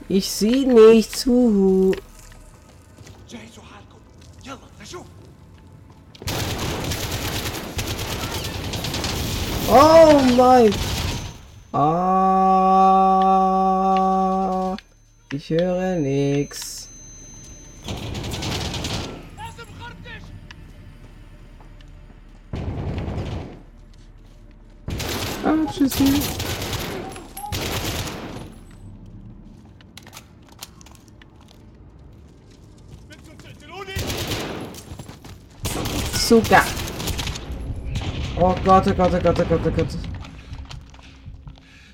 Ich 0.09 0.31
sehe 0.31 0.67
nicht 0.67 1.15
zu. 1.15 1.95
Mein. 10.38 10.72
Ah. 11.72 11.98
Ich 15.33 15.51
höre 15.51 15.96
nix. 15.96 16.88
Ah, 25.44 25.57
tschüssi. 25.72 26.22
Sogar. 36.15 36.65
Oh 38.40 38.54
Gott, 38.65 38.87
oh 38.87 38.94
Gott, 38.94 39.15
oh 39.15 39.21
Gott, 39.21 39.40
oh 39.40 39.44
Gott, 39.44 39.60
oh 39.67 39.71
Gott. 39.73 40.08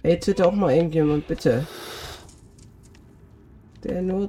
Ey, 0.04 0.20
töte 0.20 0.46
auch 0.46 0.52
mal 0.52 0.74
irgendjemand, 0.74 1.26
bitte. 1.26 1.66
Der 3.82 4.02
nur... 4.02 4.28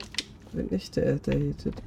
Wenn 0.53 0.67
nicht 0.67 0.95
der, 0.95 1.15
der 1.17 1.37
hier 1.37 1.57
tötet. 1.57 1.83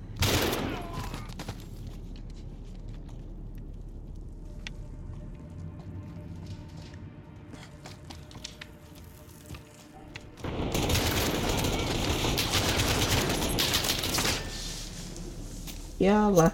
Ja. 15.98 16.52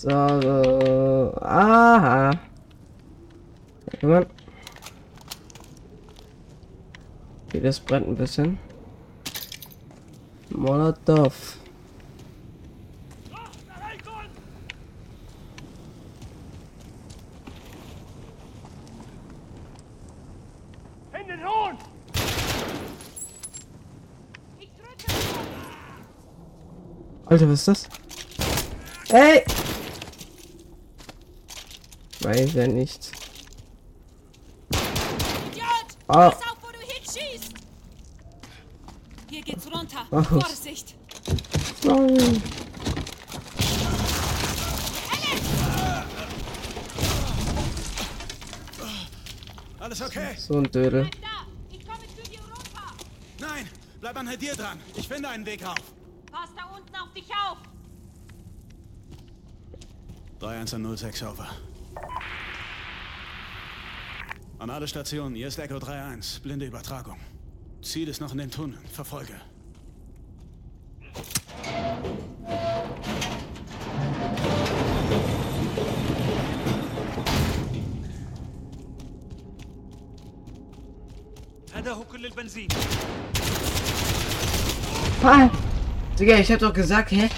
So, 0.00 0.08
so. 0.08 1.38
Aha. 1.42 2.30
On. 4.02 4.26
Okay, 7.46 7.60
das 7.60 7.78
brennt 7.80 8.08
ein 8.08 8.16
bisschen. 8.16 8.58
Molotov. 10.48 11.58
Alter, 27.26 27.48
was 27.48 27.68
ist 27.68 27.68
das? 27.68 27.88
Ey! 29.10 29.44
Weiß 32.22 32.52
ja 32.52 32.66
nicht. 32.66 33.12
Idiot! 34.72 35.64
Ah. 36.06 36.30
Pass 36.30 36.42
auf, 36.42 36.58
wo 36.60 36.68
du 36.70 36.78
hinschießt! 36.78 37.54
Hier 39.30 39.40
geht's 39.40 39.66
runter. 39.72 40.06
Ach. 40.10 40.28
Vorsicht! 40.28 40.94
Sorry. 41.82 42.42
Alles 49.78 50.02
okay? 50.02 50.36
So 50.36 50.58
ein 50.58 50.64
Dödel. 50.64 51.08
Ich 51.70 51.86
komme 51.86 52.00
zu 52.00 52.30
dir 52.30 52.40
runter! 52.40 52.94
Nein, 53.38 53.66
bleib 53.98 54.16
an 54.18 54.28
dir 54.38 54.54
dran. 54.54 54.78
Ich 54.94 55.08
finde 55.08 55.30
einen 55.30 55.46
Weg 55.46 55.66
rauf. 55.66 55.78
Pass 56.30 56.50
da 56.54 56.64
unten 56.76 56.94
auf 56.94 57.14
dich 57.14 57.30
auf! 57.30 57.56
3106 60.38 61.22
over. 61.22 61.48
An 64.60 64.68
alle 64.68 64.86
Stationen, 64.86 65.34
hier 65.34 65.48
ist 65.48 65.58
Echo 65.58 65.76
3-1, 65.76 66.42
blinde 66.42 66.66
Übertragung. 66.66 67.16
Ziel 67.80 68.08
ist 68.08 68.20
noch 68.20 68.32
in 68.32 68.36
den 68.36 68.50
Tunnel, 68.50 68.78
verfolge. 68.92 69.32
Ah! 85.22 85.48
Digga, 86.18 86.36
ich 86.36 86.52
hab 86.52 86.58
doch 86.58 86.74
gesagt, 86.74 87.12
hä? 87.12 87.30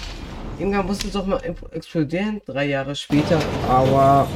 Irgendwann 0.59 0.85
musste 0.85 1.07
doch 1.07 1.25
mal 1.25 1.39
explodieren, 1.71 2.41
drei 2.45 2.65
Jahre 2.65 2.93
später, 2.93 3.39
Aua. 3.69 4.27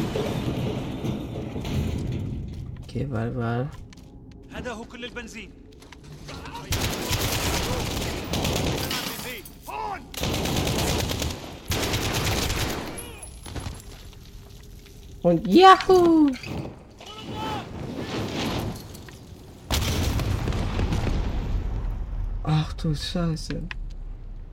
Okay, 2.97 3.07
weil, 3.11 3.37
weil. 3.37 3.69
هذا 4.53 4.73
هو 4.73 4.85
كل 4.85 5.05
البنزين 5.05 5.51
Und 15.23 15.47
Yahoo! 15.47 16.33
Ach 22.43 22.73
du 22.73 22.93
Scheiße. 22.93 23.63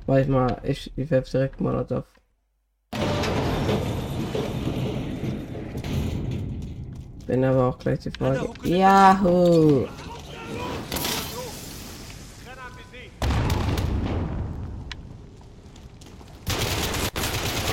Warte 0.05 0.29
mal, 0.29 0.61
ich, 0.63 0.91
ich 0.95 1.09
werf 1.09 1.29
direkt 1.29 1.59
mal 1.59 1.75
auf. 1.91 2.12
Bin 7.26 7.42
aber 7.42 7.68
auch 7.68 7.78
gleich 7.78 8.00
die 8.00 8.10
Frage. 8.10 8.50
Yahoo! 8.64 9.86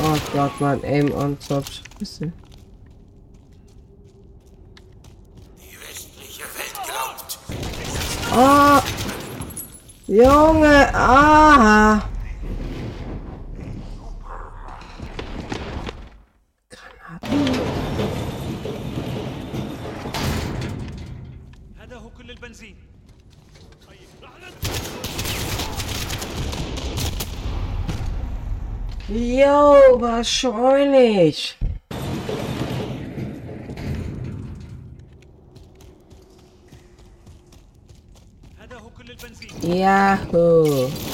Oh 0.04 0.18
Gott, 0.34 0.52
mein 0.60 0.84
Aim 0.84 1.12
on 1.14 1.38
top. 1.40 1.66
Scheiße. 2.00 2.32
Oh! 8.34 8.80
Junge! 10.08 10.90
Ah! 10.94 12.11
Stoppen 22.42 22.56
Sie! 22.56 22.76
Yo, 29.10 30.00
wahrscheinlich. 30.02 31.58
Yahoo. 39.62 41.11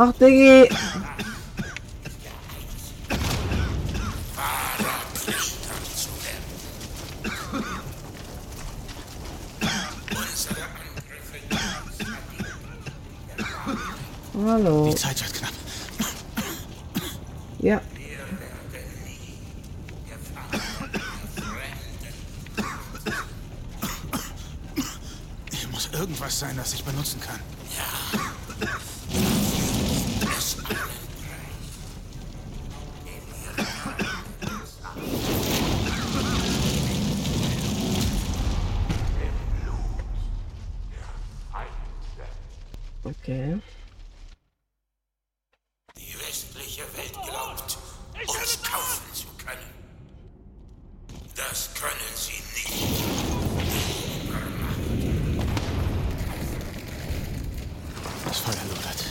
아 0.00 0.10
땡이. 0.18 0.66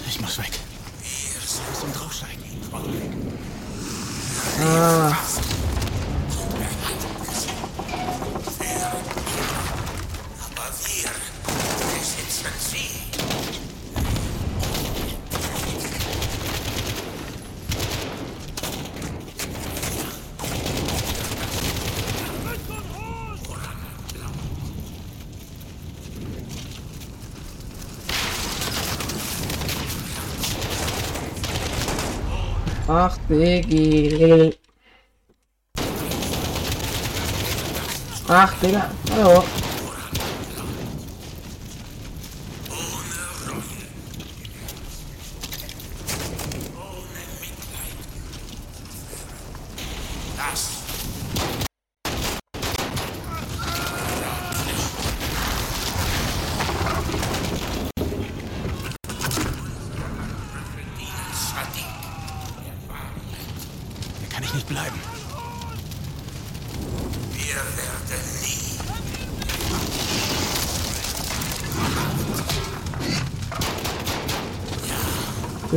Lodert. 0.10 0.16
Ich 0.16 0.22
muss 0.22 0.38
weg. 0.38 0.69
Ach, 33.02 33.18
Diggi. 33.30 34.54
Ach, 38.28 38.54
Digga. 38.60 38.90
Hallo. 39.12 39.59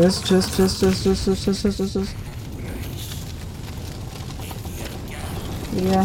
Just, 0.03 0.27
just, 0.27 0.57
just, 0.57 0.81
just, 0.81 1.05
just, 1.05 1.25
just, 1.27 1.45
just, 1.45 1.63
just, 1.63 1.79
just. 1.79 1.95
chest. 1.95 2.17
Yeah, 5.73 6.05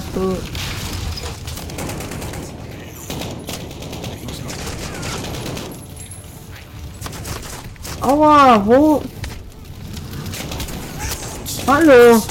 Oh, 8.04 8.22
Aua, 8.22 8.64
wo? 8.64 9.04
Hallo! 11.66 12.27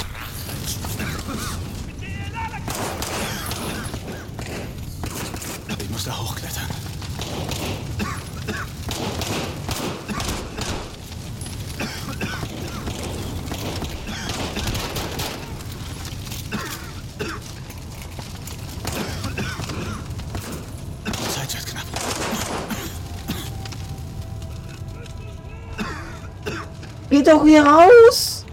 Doch 27.27 27.45
hier 27.45 27.65
raus. 27.65 28.45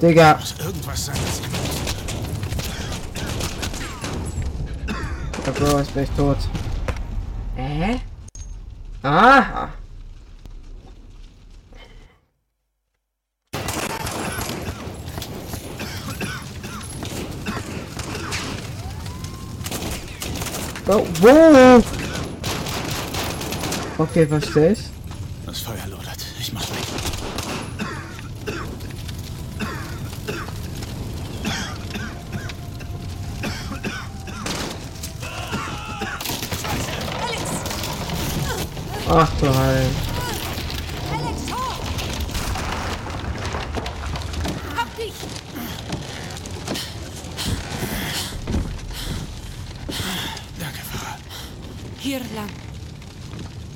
Digga. 0.00 0.38
Irgendwas 0.58 1.06
sein, 1.06 1.16
das 1.26 1.40
ich 5.80 5.88
bin 5.94 6.02
ich 6.04 6.10
tot. 6.10 6.38
Hä? 7.56 8.00
Aha. 9.02 9.68
Oh, 20.88 21.06
wo? 21.20 21.82
Okay, 23.98 24.26
verstehe 24.26 24.72
ich. 24.72 24.91
Mach 39.22 39.30
doch 39.40 39.56
halt. 39.56 39.86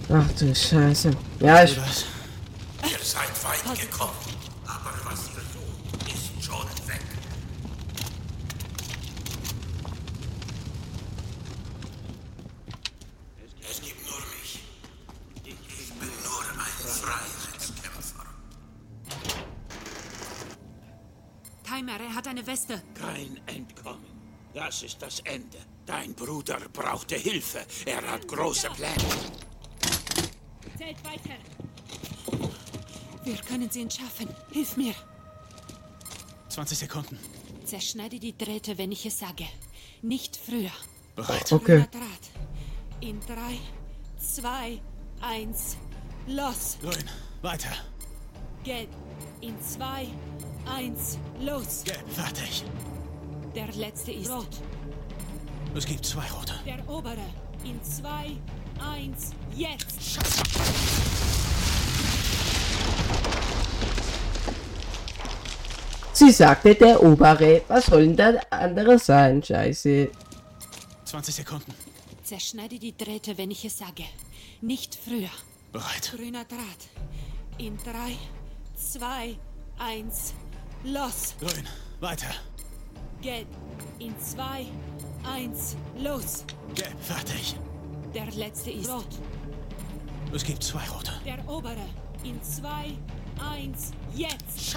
Ach 0.08 0.30
du 0.36 0.52
Scheiße. 0.52 1.10
Ja, 1.38 1.62
ich. 1.62 1.78
Timer, 21.76 22.00
er 22.00 22.14
hat 22.14 22.26
eine 22.26 22.46
Weste. 22.46 22.82
Kein 22.94 23.38
Entkommen. 23.46 24.16
Das 24.54 24.82
ist 24.82 25.02
das 25.02 25.20
Ende. 25.20 25.58
Dein 25.84 26.14
Bruder 26.14 26.58
brauchte 26.72 27.16
Hilfe. 27.16 27.66
Er 27.84 28.00
hat 28.10 28.26
große 28.26 28.70
Pläne. 28.70 28.94
Zählt 30.78 31.04
weiter. 31.04 31.36
Wir 33.24 33.36
können 33.36 33.70
sie 33.70 33.82
entschaffen. 33.82 34.28
Hilf 34.52 34.76
mir. 34.78 34.94
20 36.48 36.78
Sekunden. 36.78 37.18
Zerschneide 37.64 38.18
die 38.18 38.36
Drähte, 38.36 38.78
wenn 38.78 38.92
ich 38.92 39.04
es 39.04 39.18
sage. 39.18 39.46
Nicht 40.00 40.36
früher. 40.36 40.72
Bereit. 41.14 41.52
Okay. 41.52 41.84
In 43.00 43.20
drei, 43.20 43.58
zwei, 44.18 44.80
eins, 45.20 45.76
los. 46.26 46.78
Grün. 46.80 47.10
Weiter. 47.42 47.72
Gelb. 48.64 48.88
In 49.42 49.60
zwei, 49.60 50.08
eins, 50.66 51.18
los. 51.40 51.82
Gelb. 51.84 52.08
Fertig. 52.08 52.64
Der 53.54 53.68
letzte 53.74 54.12
ist 54.12 54.30
rot. 54.30 54.48
Es 55.74 55.86
gibt 55.86 56.04
zwei 56.04 56.26
rote. 56.30 56.54
Der 56.64 56.88
obere. 56.88 57.26
In 57.64 57.82
zwei, 57.82 58.36
eins, 58.80 59.30
jetzt. 59.54 60.18
Sie 66.12 66.30
sagte 66.30 66.74
der 66.74 67.02
obere. 67.02 67.62
Was 67.68 67.86
soll 67.86 68.06
denn 68.06 68.16
der 68.16 68.52
andere 68.52 68.98
sein? 68.98 69.42
Scheiße. 69.42 70.08
20 71.04 71.34
Sekunden. 71.34 71.74
Zerschneide 72.24 72.78
die 72.78 72.96
Drähte, 72.96 73.36
wenn 73.38 73.50
ich 73.50 73.64
es 73.64 73.78
sage. 73.78 74.04
Nicht 74.60 74.94
früher. 74.94 75.30
Bereit. 75.72 76.12
Grüner 76.16 76.44
Draht. 76.44 76.88
In 77.58 77.76
drei, 77.78 78.16
zwei, 78.74 79.36
eins, 79.78 80.34
los. 80.84 81.34
Grün. 81.40 81.66
Weiter. 82.00 82.40
Gelb. 83.22 83.46
In 83.98 84.14
zwei, 84.20 84.66
eins, 85.24 85.76
los. 85.98 86.44
Gelb. 86.74 86.96
Fertig. 87.00 87.56
Der 88.14 88.26
letzte 88.32 88.70
ist 88.70 88.88
rot. 88.88 89.06
Es 90.32 90.44
gibt 90.44 90.62
zwei 90.62 90.86
rote. 90.88 91.12
Der 91.24 91.38
obere. 91.48 91.86
In 92.24 92.42
zwei, 92.42 92.96
eins, 93.40 93.92
jetzt. 94.14 94.74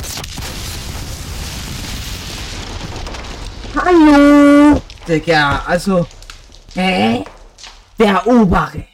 Hallo. 3.75 4.81
Digga, 5.07 5.63
also. 5.65 6.07
Hä? 6.73 7.23
Der 7.97 8.25
obere. 8.27 8.85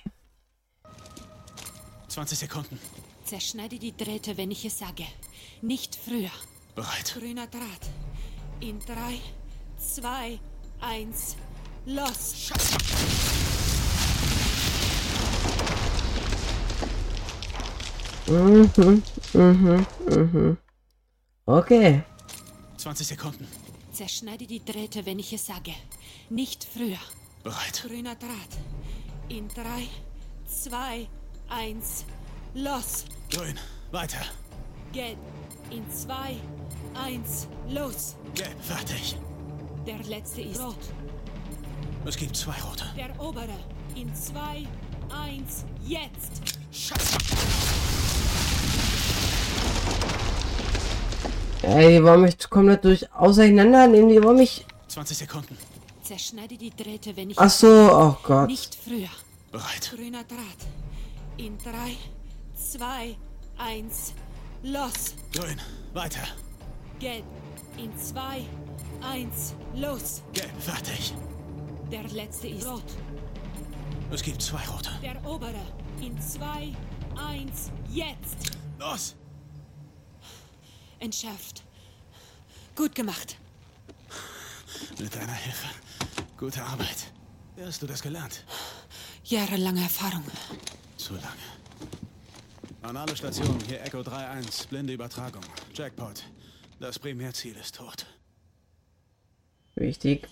20 2.08 2.38
Sekunden. 2.40 2.80
Zerschneide 3.26 3.78
die 3.78 3.96
Drähte, 3.96 4.38
wenn 4.38 4.52
ich 4.52 4.66
es 4.66 4.80
sage. 4.80 5.06
Nicht 5.62 5.96
früher. 5.96 6.32
Bereit. 6.76 7.16
Grüner 7.18 7.48
Draht. 7.48 7.90
In 8.60 8.80
drei, 8.80 9.22
zwei, 9.78 10.40
eins, 10.82 11.38
los. 11.86 12.52
Mhm, 18.28 19.02
mhm, 19.34 19.86
mhm. 20.10 20.58
Okay. 21.46 22.04
20 22.78 23.08
Sekunden. 23.08 23.48
Zerschneide 23.94 24.46
die 24.46 24.64
Drähte, 24.64 25.06
wenn 25.06 25.20
ich 25.20 25.32
es 25.32 25.46
sage. 25.46 25.74
Nicht 26.30 26.66
früher. 26.66 27.00
Bereit. 27.44 27.86
Grüner 27.88 28.16
Draht. 28.16 28.58
In 29.30 29.48
drei, 29.48 29.88
zwei, 30.46 31.08
eins, 31.48 32.04
los. 32.54 33.06
Grün. 33.30 33.58
Weiter. 33.92 34.26
Gelb. 34.92 35.18
In 35.72 35.84
zwei, 35.90 36.36
eins, 36.94 37.48
los. 37.70 38.16
Gelb. 38.34 38.56
Fertig. 38.62 39.18
Der 39.86 39.98
letzte 40.08 40.42
ist 40.42 40.60
rot. 40.60 40.76
Es 42.06 42.16
gibt 42.16 42.36
zwei 42.36 42.56
rote. 42.62 42.86
Der 42.96 43.20
obere. 43.20 43.58
In 43.96 44.14
zwei, 44.14 44.68
eins, 45.10 45.66
jetzt. 45.84 46.42
Ey, 51.64 51.98
die 51.98 52.04
wollen 52.04 52.22
mich 52.22 52.38
komplett 52.50 52.86
durch 52.86 53.12
auseinandernehmen. 53.14 54.10
Die 54.10 54.24
wollen 54.24 54.38
mich. 54.38 54.66
20 54.88 55.18
Sekunden. 55.18 55.58
Zerschneide 56.04 56.58
die 56.58 56.70
Drähte, 56.70 57.16
wenn 57.18 57.32
ich. 57.32 57.40
Ach 57.40 57.50
so, 57.50 57.68
oh 57.68 58.18
Gott. 58.24 58.48
Nicht 58.48 58.76
früher. 58.76 59.10
Bereit. 59.52 59.92
Grüner 59.96 60.24
Draht. 60.24 60.68
In 61.38 61.58
drei, 61.58 61.98
zwei, 62.56 63.16
eins, 63.58 64.14
los. 64.66 65.14
Grün. 65.32 65.60
Weiter. 65.94 66.28
Gelb. 67.00 67.26
In 67.78 67.92
zwei, 67.98 68.46
eins, 69.02 69.54
los. 69.76 70.22
Gelb. 70.34 70.52
Fertig. 70.60 71.14
Der 71.92 72.04
letzte 72.04 72.48
ist 72.48 72.66
rot. 72.66 72.84
Es 74.12 74.22
gibt 74.24 74.42
zwei 74.42 74.66
rote. 74.68 74.90
Der 75.02 75.24
obere. 75.26 75.62
In 76.02 76.20
zwei, 76.22 76.74
eins, 77.16 77.72
jetzt. 77.92 78.58
Los. 78.80 79.16
Entschärft. 81.00 81.64
Gut 82.76 82.96
gemacht. 82.96 83.38
Mit 85.00 85.16
deiner 85.16 85.34
Hilfe. 85.34 85.68
Gute 86.38 86.64
Arbeit. 86.64 87.12
Wie 87.56 87.64
hast 87.64 87.82
du 87.82 87.88
das 87.88 88.02
gelernt? 88.02 88.44
Jahrelange 89.24 89.82
Erfahrung. 89.82 90.24
Zu 90.98 91.14
lange. 91.14 91.55
An 92.86 92.98
alle 92.98 93.18
Stationen, 93.18 93.60
hier 93.68 93.82
Echo 93.82 94.02
3-1, 94.02 94.68
blinde 94.68 94.94
Übertragung. 94.94 95.42
Jackpot. 95.74 96.24
Das 96.80 97.00
Primärziel 97.00 97.56
ist 97.56 97.74
tot. 97.76 98.06
Wichtig. 99.74 100.28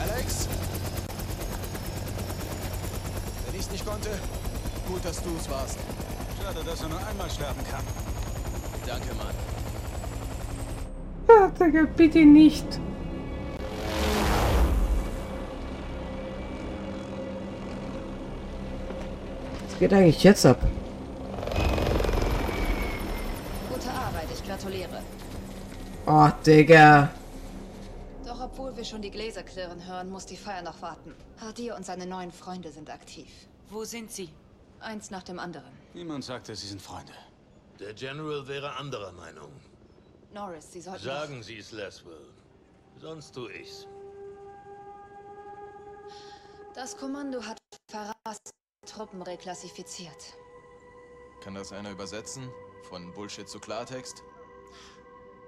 Alex? 0.00 0.48
Wenn 3.44 3.60
ich's 3.60 3.70
nicht 3.70 3.84
konnte, 3.84 4.08
gut, 4.88 5.04
dass 5.04 5.22
du 5.22 5.36
es 5.38 5.50
warst. 5.50 5.78
Schade, 6.42 6.64
dass 6.64 6.80
er 6.80 6.88
nur 6.88 7.06
einmal 7.06 7.28
sterben 7.28 7.62
kann. 7.64 7.84
Danke, 8.86 9.14
Mann. 9.16 9.53
Digga, 11.58 11.86
bitte 11.96 12.24
nicht. 12.24 12.66
Was 19.68 19.78
geht 19.78 19.92
eigentlich 19.92 20.22
jetzt 20.24 20.46
ab? 20.46 20.60
Gute 23.72 23.90
Arbeit, 23.90 24.28
ich 24.32 24.44
gratuliere. 24.44 25.02
Oh, 26.06 26.28
Digga. 26.44 27.10
Doch 28.26 28.40
obwohl 28.40 28.76
wir 28.76 28.84
schon 28.84 29.02
die 29.02 29.10
Gläser 29.10 29.42
klirren 29.42 29.86
hören, 29.86 30.10
muss 30.10 30.26
die 30.26 30.36
Feier 30.36 30.62
noch 30.62 30.82
warten. 30.82 31.14
Hadir 31.40 31.76
und 31.76 31.86
seine 31.86 32.06
neuen 32.06 32.32
Freunde 32.32 32.72
sind 32.72 32.90
aktiv. 32.90 33.28
Wo 33.70 33.84
sind 33.84 34.10
sie? 34.10 34.28
Eins 34.80 35.10
nach 35.10 35.22
dem 35.22 35.38
anderen. 35.38 35.72
Niemand 35.94 36.24
sagte, 36.24 36.54
sie 36.54 36.66
sind 36.66 36.82
Freunde. 36.82 37.12
Der 37.80 37.94
General 37.94 38.46
wäre 38.46 38.76
anderer 38.76 39.12
Meinung. 39.12 39.50
Norris, 40.34 40.72
Sie 40.72 40.80
sollten... 40.80 41.04
Sagen 41.04 41.42
Sie 41.42 41.58
es, 41.58 41.70
Laswell. 41.70 42.28
Sonst 42.96 43.32
tu 43.32 43.48
ich's. 43.48 43.86
Das 46.74 46.96
Kommando 46.96 47.40
hat 47.40 47.58
Farahs 47.88 48.38
Truppen 48.84 49.22
reklassifiziert. 49.22 50.34
Kann 51.40 51.54
das 51.54 51.72
einer 51.72 51.92
übersetzen? 51.92 52.50
Von 52.88 53.12
Bullshit 53.14 53.48
zu 53.48 53.60
Klartext? 53.60 54.24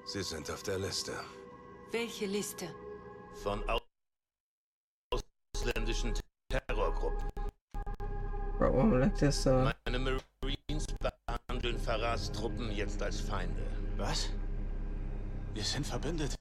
Sie 0.05 0.23
sind 0.23 0.49
auf 0.51 0.63
der 0.63 0.79
Liste. 0.79 1.13
Welche 1.91 2.27
Liste? 2.27 2.73
Von 3.43 3.65
ausländischen 5.55 6.15
Terrorgruppen. 6.49 7.29
Warum 8.59 9.01
lag 9.01 9.19
das 9.19 9.43
so? 9.43 9.51
Meine 9.51 9.99
Marines 9.99 10.87
behandeln 11.01 11.79
Farahs 11.79 12.31
Truppen 12.31 12.71
jetzt 12.71 13.03
als 13.03 13.21
Feinde. 13.21 13.67
Was? 13.97 14.31
Wir 15.57 15.65
sind 15.65 15.87
Verbündete. 15.87 16.37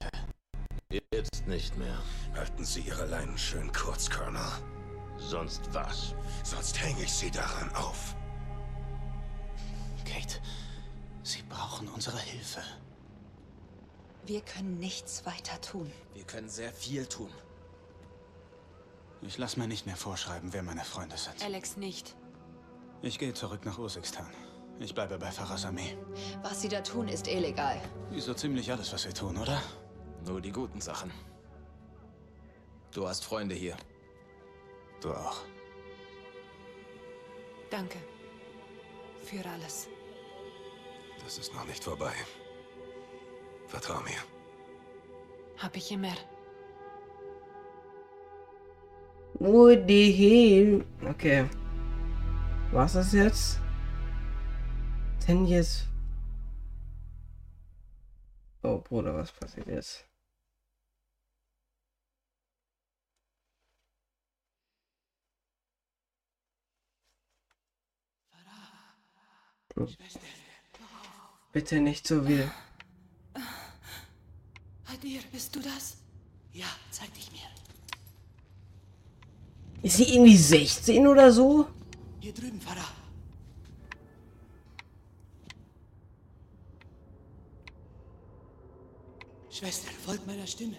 Jetzt 0.92 1.48
nicht 1.48 1.78
mehr. 1.78 1.98
Halten 2.34 2.66
Sie 2.66 2.82
Ihre 2.82 3.06
Leinen 3.06 3.38
schön 3.38 3.72
kurz, 3.72 4.10
Colonel. 4.10 4.42
Sonst 5.18 5.62
was? 5.74 6.14
Sonst 6.44 6.78
hänge 6.84 7.02
ich 7.02 7.14
Sie 7.14 7.32
daran 7.32 7.74
auf. 7.76 8.14
Kate, 10.04 10.42
Sie 11.24 11.42
brauchen 11.44 11.88
unsere 11.88 12.20
Hilfe. 12.20 12.62
Wir 14.26 14.42
können 14.42 14.80
nichts 14.80 15.26
weiter 15.26 15.62
tun. 15.62 15.90
Wir 16.14 16.26
können 16.26 16.50
sehr 16.50 16.74
viel 16.74 17.06
tun. 17.06 17.32
Ich 19.22 19.38
lasse 19.38 19.58
mir 19.58 19.70
nicht 19.70 19.86
mehr 19.86 19.96
vorschreiben, 19.96 20.52
wer 20.52 20.62
meine 20.62 20.84
Freunde 20.84 21.16
sind. 21.16 21.42
Alex 21.42 21.78
nicht. 21.78 22.18
Ich 23.02 23.18
gehe 23.18 23.34
zurück 23.34 23.64
nach 23.64 23.80
Ursikstan. 23.80 24.28
Ich 24.80 24.94
bleibe 24.94 25.18
bei 25.18 25.32
Farahs 25.32 25.66
Armee. 25.66 25.98
Was 26.42 26.62
Sie 26.62 26.70
da 26.70 26.82
tun, 26.82 27.08
ist 27.08 27.28
illegal. 27.28 27.80
Wie 28.12 28.20
so 28.20 28.34
ziemlich 28.34 28.72
alles, 28.72 28.92
was 28.92 29.06
wir 29.06 29.14
tun, 29.14 29.38
oder? 29.38 29.62
Nur 30.26 30.42
die 30.42 30.52
guten 30.52 30.82
Sachen. 30.82 31.12
Du 32.94 33.08
hast 33.08 33.24
Freunde 33.24 33.56
hier. 33.56 33.76
Du 35.02 35.14
auch. 35.14 35.38
Danke. 37.70 37.98
Für 39.22 39.48
alles. 39.50 39.88
Das 41.24 41.38
ist 41.38 41.54
noch 41.54 41.66
nicht 41.66 41.84
vorbei. 41.84 42.14
Vertrau 43.68 44.00
mir. 44.02 44.22
Hab 45.58 45.76
ich 45.76 45.92
immer. 45.92 46.16
Wo 49.36 49.74
die 49.76 50.12
hin? 50.12 50.86
Okay. 51.04 51.50
Was 52.72 52.96
ist 52.96 53.14
jetzt? 53.14 53.65
Ten 55.26 55.48
years. 55.48 55.88
Oh 58.62 58.78
Bruder, 58.78 59.16
was 59.16 59.32
passiert 59.32 59.66
jetzt? 59.68 60.06
Bitte 71.52 71.80
nicht 71.80 72.08
so 72.08 72.22
viel. 72.24 72.52
Hadir, 74.86 75.22
bist 75.32 75.56
du 75.56 75.60
das? 75.60 75.98
Ja, 76.54 76.68
zeig 76.92 77.12
dich 77.16 77.32
mir. 77.32 77.50
Ist 79.82 79.98
sie 79.98 80.14
irgendwie 80.14 80.38
16 80.38 81.08
oder 81.08 81.32
so? 81.32 81.68
Hier 82.20 82.34
drüben, 82.34 82.62
Farah. 82.62 83.05
Schwester, 89.58 89.90
folgt 90.06 90.28
meiner 90.28 90.46
Stimme. 90.46 90.76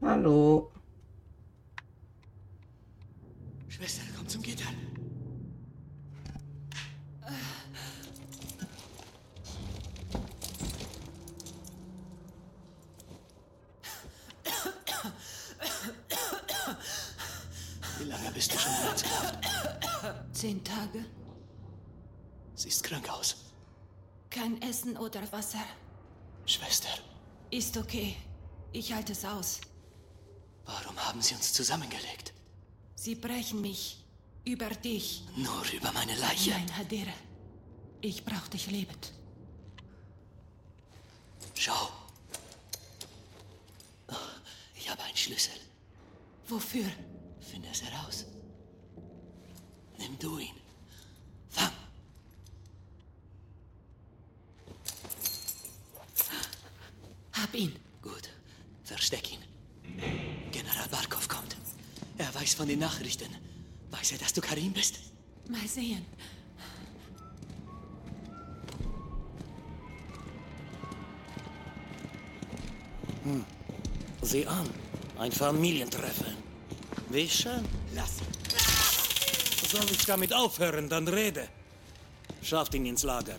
Hallo. 0.00 0.70
Schwester, 3.66 4.02
komm 4.16 4.28
zum 4.28 4.40
Gitter. 4.40 4.68
Wie 17.98 18.04
lange 18.04 18.30
bist 18.30 18.54
du 18.54 18.58
schon 18.60 18.72
herzhaft? 18.74 19.38
Zehn 20.32 20.62
Tage. 20.62 21.04
Siehst 22.54 22.84
krank 22.84 23.10
aus. 23.10 23.50
Kein 24.30 24.62
Essen 24.62 24.96
oder 24.96 25.20
Wasser. 25.32 25.64
Schwester, 26.46 26.90
Ist 27.50 27.76
okay. 27.76 28.16
Ich 28.72 28.92
halte 28.92 29.12
es 29.12 29.24
aus. 29.24 29.60
warum 30.66 30.98
haben 30.98 31.22
sie 31.22 31.34
uns 31.34 31.52
zusammengelegt? 31.52 32.32
Sie 32.96 33.14
brechen 33.14 33.60
mich. 33.60 34.00
Über 34.44 34.68
dich. 34.68 35.22
Nur 35.36 35.64
über 35.72 35.90
meine 35.92 36.14
Leiche. 36.16 36.50
Nein, 36.50 36.76
Hadira. 36.76 37.12
Ich 38.02 38.24
brauch 38.24 38.46
dich 38.48 38.70
lebend. 38.70 39.12
Schau. 41.54 41.88
Oh, 44.08 44.14
Ich 44.76 44.90
habe 44.90 45.02
einen 45.02 45.16
Schlüssel. 45.16 45.54
Wofür? 46.46 46.84
Finde 47.40 47.68
es 47.70 47.82
heraus. 47.82 48.26
Nimm 49.98 50.18
du 50.18 50.38
ihn. 50.38 50.56
Hab 57.54 57.60
ihn. 57.60 57.76
Gut. 58.02 58.30
Versteck 58.82 59.32
ihn. 59.32 59.38
General 60.50 60.88
Barkov 60.90 61.28
kommt. 61.28 61.56
Er 62.18 62.34
weiß 62.34 62.54
von 62.54 62.66
den 62.66 62.80
Nachrichten. 62.80 63.28
Weiß 63.92 64.10
er, 64.10 64.18
dass 64.18 64.32
du 64.32 64.40
Karim 64.40 64.72
bist? 64.72 64.98
Mal 65.48 65.68
sehen. 65.68 66.04
Hm. 73.22 73.44
Sieh 74.22 74.46
an. 74.48 74.68
Ein 75.16 75.30
Familientreffen. 75.30 76.34
Wie 77.10 77.28
schön. 77.28 77.64
Lass. 77.94 78.14
Soll 79.70 79.88
ich 79.92 80.04
damit 80.04 80.32
aufhören, 80.34 80.88
dann 80.88 81.06
rede. 81.06 81.48
Schafft 82.42 82.74
ihn 82.74 82.86
ins 82.86 83.04
Lager. 83.04 83.38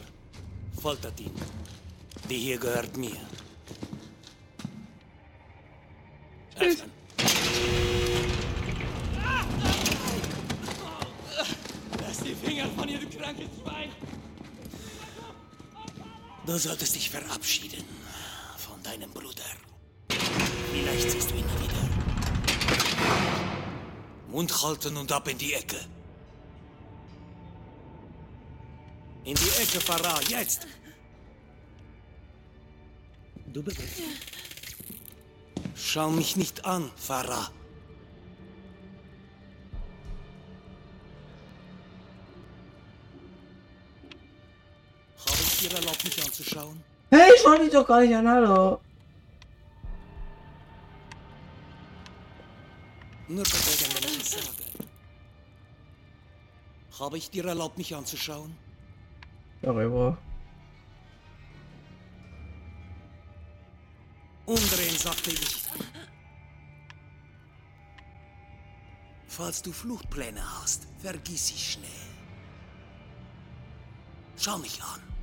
Foltert 0.82 1.20
ihn. 1.20 1.36
Die 2.30 2.38
hier 2.38 2.57
gehört 2.57 2.95
mir. 2.95 3.20
Du 16.45 16.59
solltest 16.59 16.93
dich 16.93 17.09
verabschieden 17.09 17.83
von 18.57 18.81
deinem 18.83 19.09
Bruder. 19.09 19.43
Vielleicht 20.71 21.09
siehst 21.09 21.31
du 21.31 21.35
ihn 21.35 21.45
wieder. 21.45 21.89
Mund 24.29 24.61
halten 24.61 24.95
und 24.97 25.11
ab 25.11 25.27
in 25.27 25.39
die 25.39 25.53
Ecke. 25.53 25.79
In 29.23 29.33
die 29.33 29.61
Ecke, 29.63 29.81
Farah, 29.81 30.21
jetzt! 30.29 30.67
Du 33.47 33.63
begriffst. 33.63 34.03
Schau 35.73 36.11
mich 36.11 36.35
nicht 36.35 36.63
an, 36.63 36.91
Farah. 36.95 37.51
Mich 46.05 46.23
anzuschauen? 46.23 46.83
Hey, 47.09 47.29
ich 47.35 47.43
wollte 47.45 47.63
dich 47.63 47.73
doch 47.73 47.87
gar 47.87 48.01
nicht 48.01 48.15
an, 48.15 48.27
hallo. 48.27 48.79
Nur 53.27 53.43
bewegen, 53.43 53.93
wenn 53.95 54.21
ich 54.21 54.29
sage. 54.29 54.65
Habe 56.99 57.17
ich 57.17 57.29
dir 57.29 57.45
erlaubt, 57.45 57.77
mich 57.77 57.93
anzuschauen? 57.95 58.55
Darüber. 59.61 60.17
Umdrehen, 64.45 64.97
sagte 64.97 65.31
ich. 65.31 65.63
Falls 69.27 69.61
du 69.61 69.71
Fluchtpläne 69.71 70.41
hast, 70.61 70.87
vergiss 70.99 71.47
sie 71.47 71.57
schnell. 71.57 71.89
Schau 74.37 74.57
mich 74.59 74.81
an. 74.81 75.14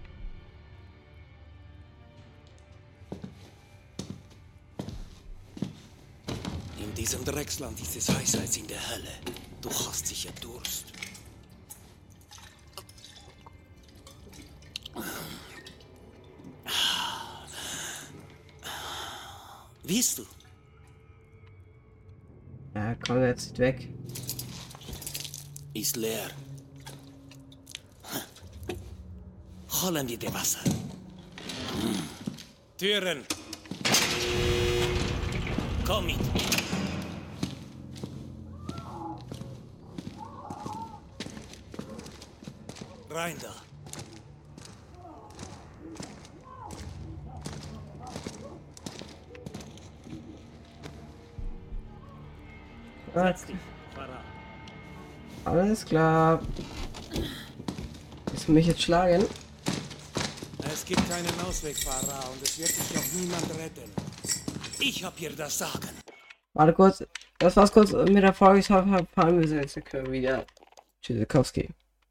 In 6.92 6.96
diesem 6.96 7.24
Drecksland 7.24 7.80
ist 7.80 7.96
es 7.96 8.06
heißer 8.10 8.40
als 8.40 8.58
in 8.58 8.66
der 8.66 8.90
Hölle. 8.90 9.08
Du 9.62 9.70
hast 9.70 10.06
sicher 10.06 10.30
Durst. 10.42 10.84
Willst 19.84 20.18
du? 20.18 20.26
Ja, 22.74 22.94
komm 23.06 23.22
jetzt 23.22 23.58
weg. 23.58 23.88
Ist 25.72 25.96
leer. 25.96 26.30
Holen 29.80 30.06
wir 30.06 30.18
dir 30.18 30.34
Wasser. 30.34 30.60
Türen. 32.76 33.24
Komm 35.86 36.04
mit. 36.04 36.51
Rein 43.14 43.36
da. 43.42 43.54
Alles, 53.14 53.44
alles 55.44 55.84
klar. 55.84 56.40
Willst 58.26 58.48
du 58.48 58.52
mich 58.52 58.66
jetzt 58.66 58.80
schlagen? 58.80 59.26
Es 60.64 60.86
gibt 60.86 61.06
keinen 61.10 61.28
Ausweg, 61.46 61.76
Farah, 61.76 62.28
und 62.28 62.42
es 62.42 62.58
wird 62.58 62.70
dich 62.70 62.98
auch 62.98 63.20
niemand 63.20 63.50
retten. 63.58 63.90
Ich 64.80 65.04
hab 65.04 65.18
hier 65.18 65.30
das 65.36 65.58
Sagen. 65.58 65.90
Warte 66.54 66.72
kurz. 66.72 67.04
Das 67.38 67.56
war's 67.56 67.72
kurz 67.72 67.92
mit 67.92 68.22
der 68.22 68.32
Folge. 68.32 68.60
Ich 68.60 68.70
hoffe, 68.70 69.06
wir 69.50 69.60
jetzt 69.60 69.76
wieder. 70.10 70.46
Tschüssikowski. 71.02 71.68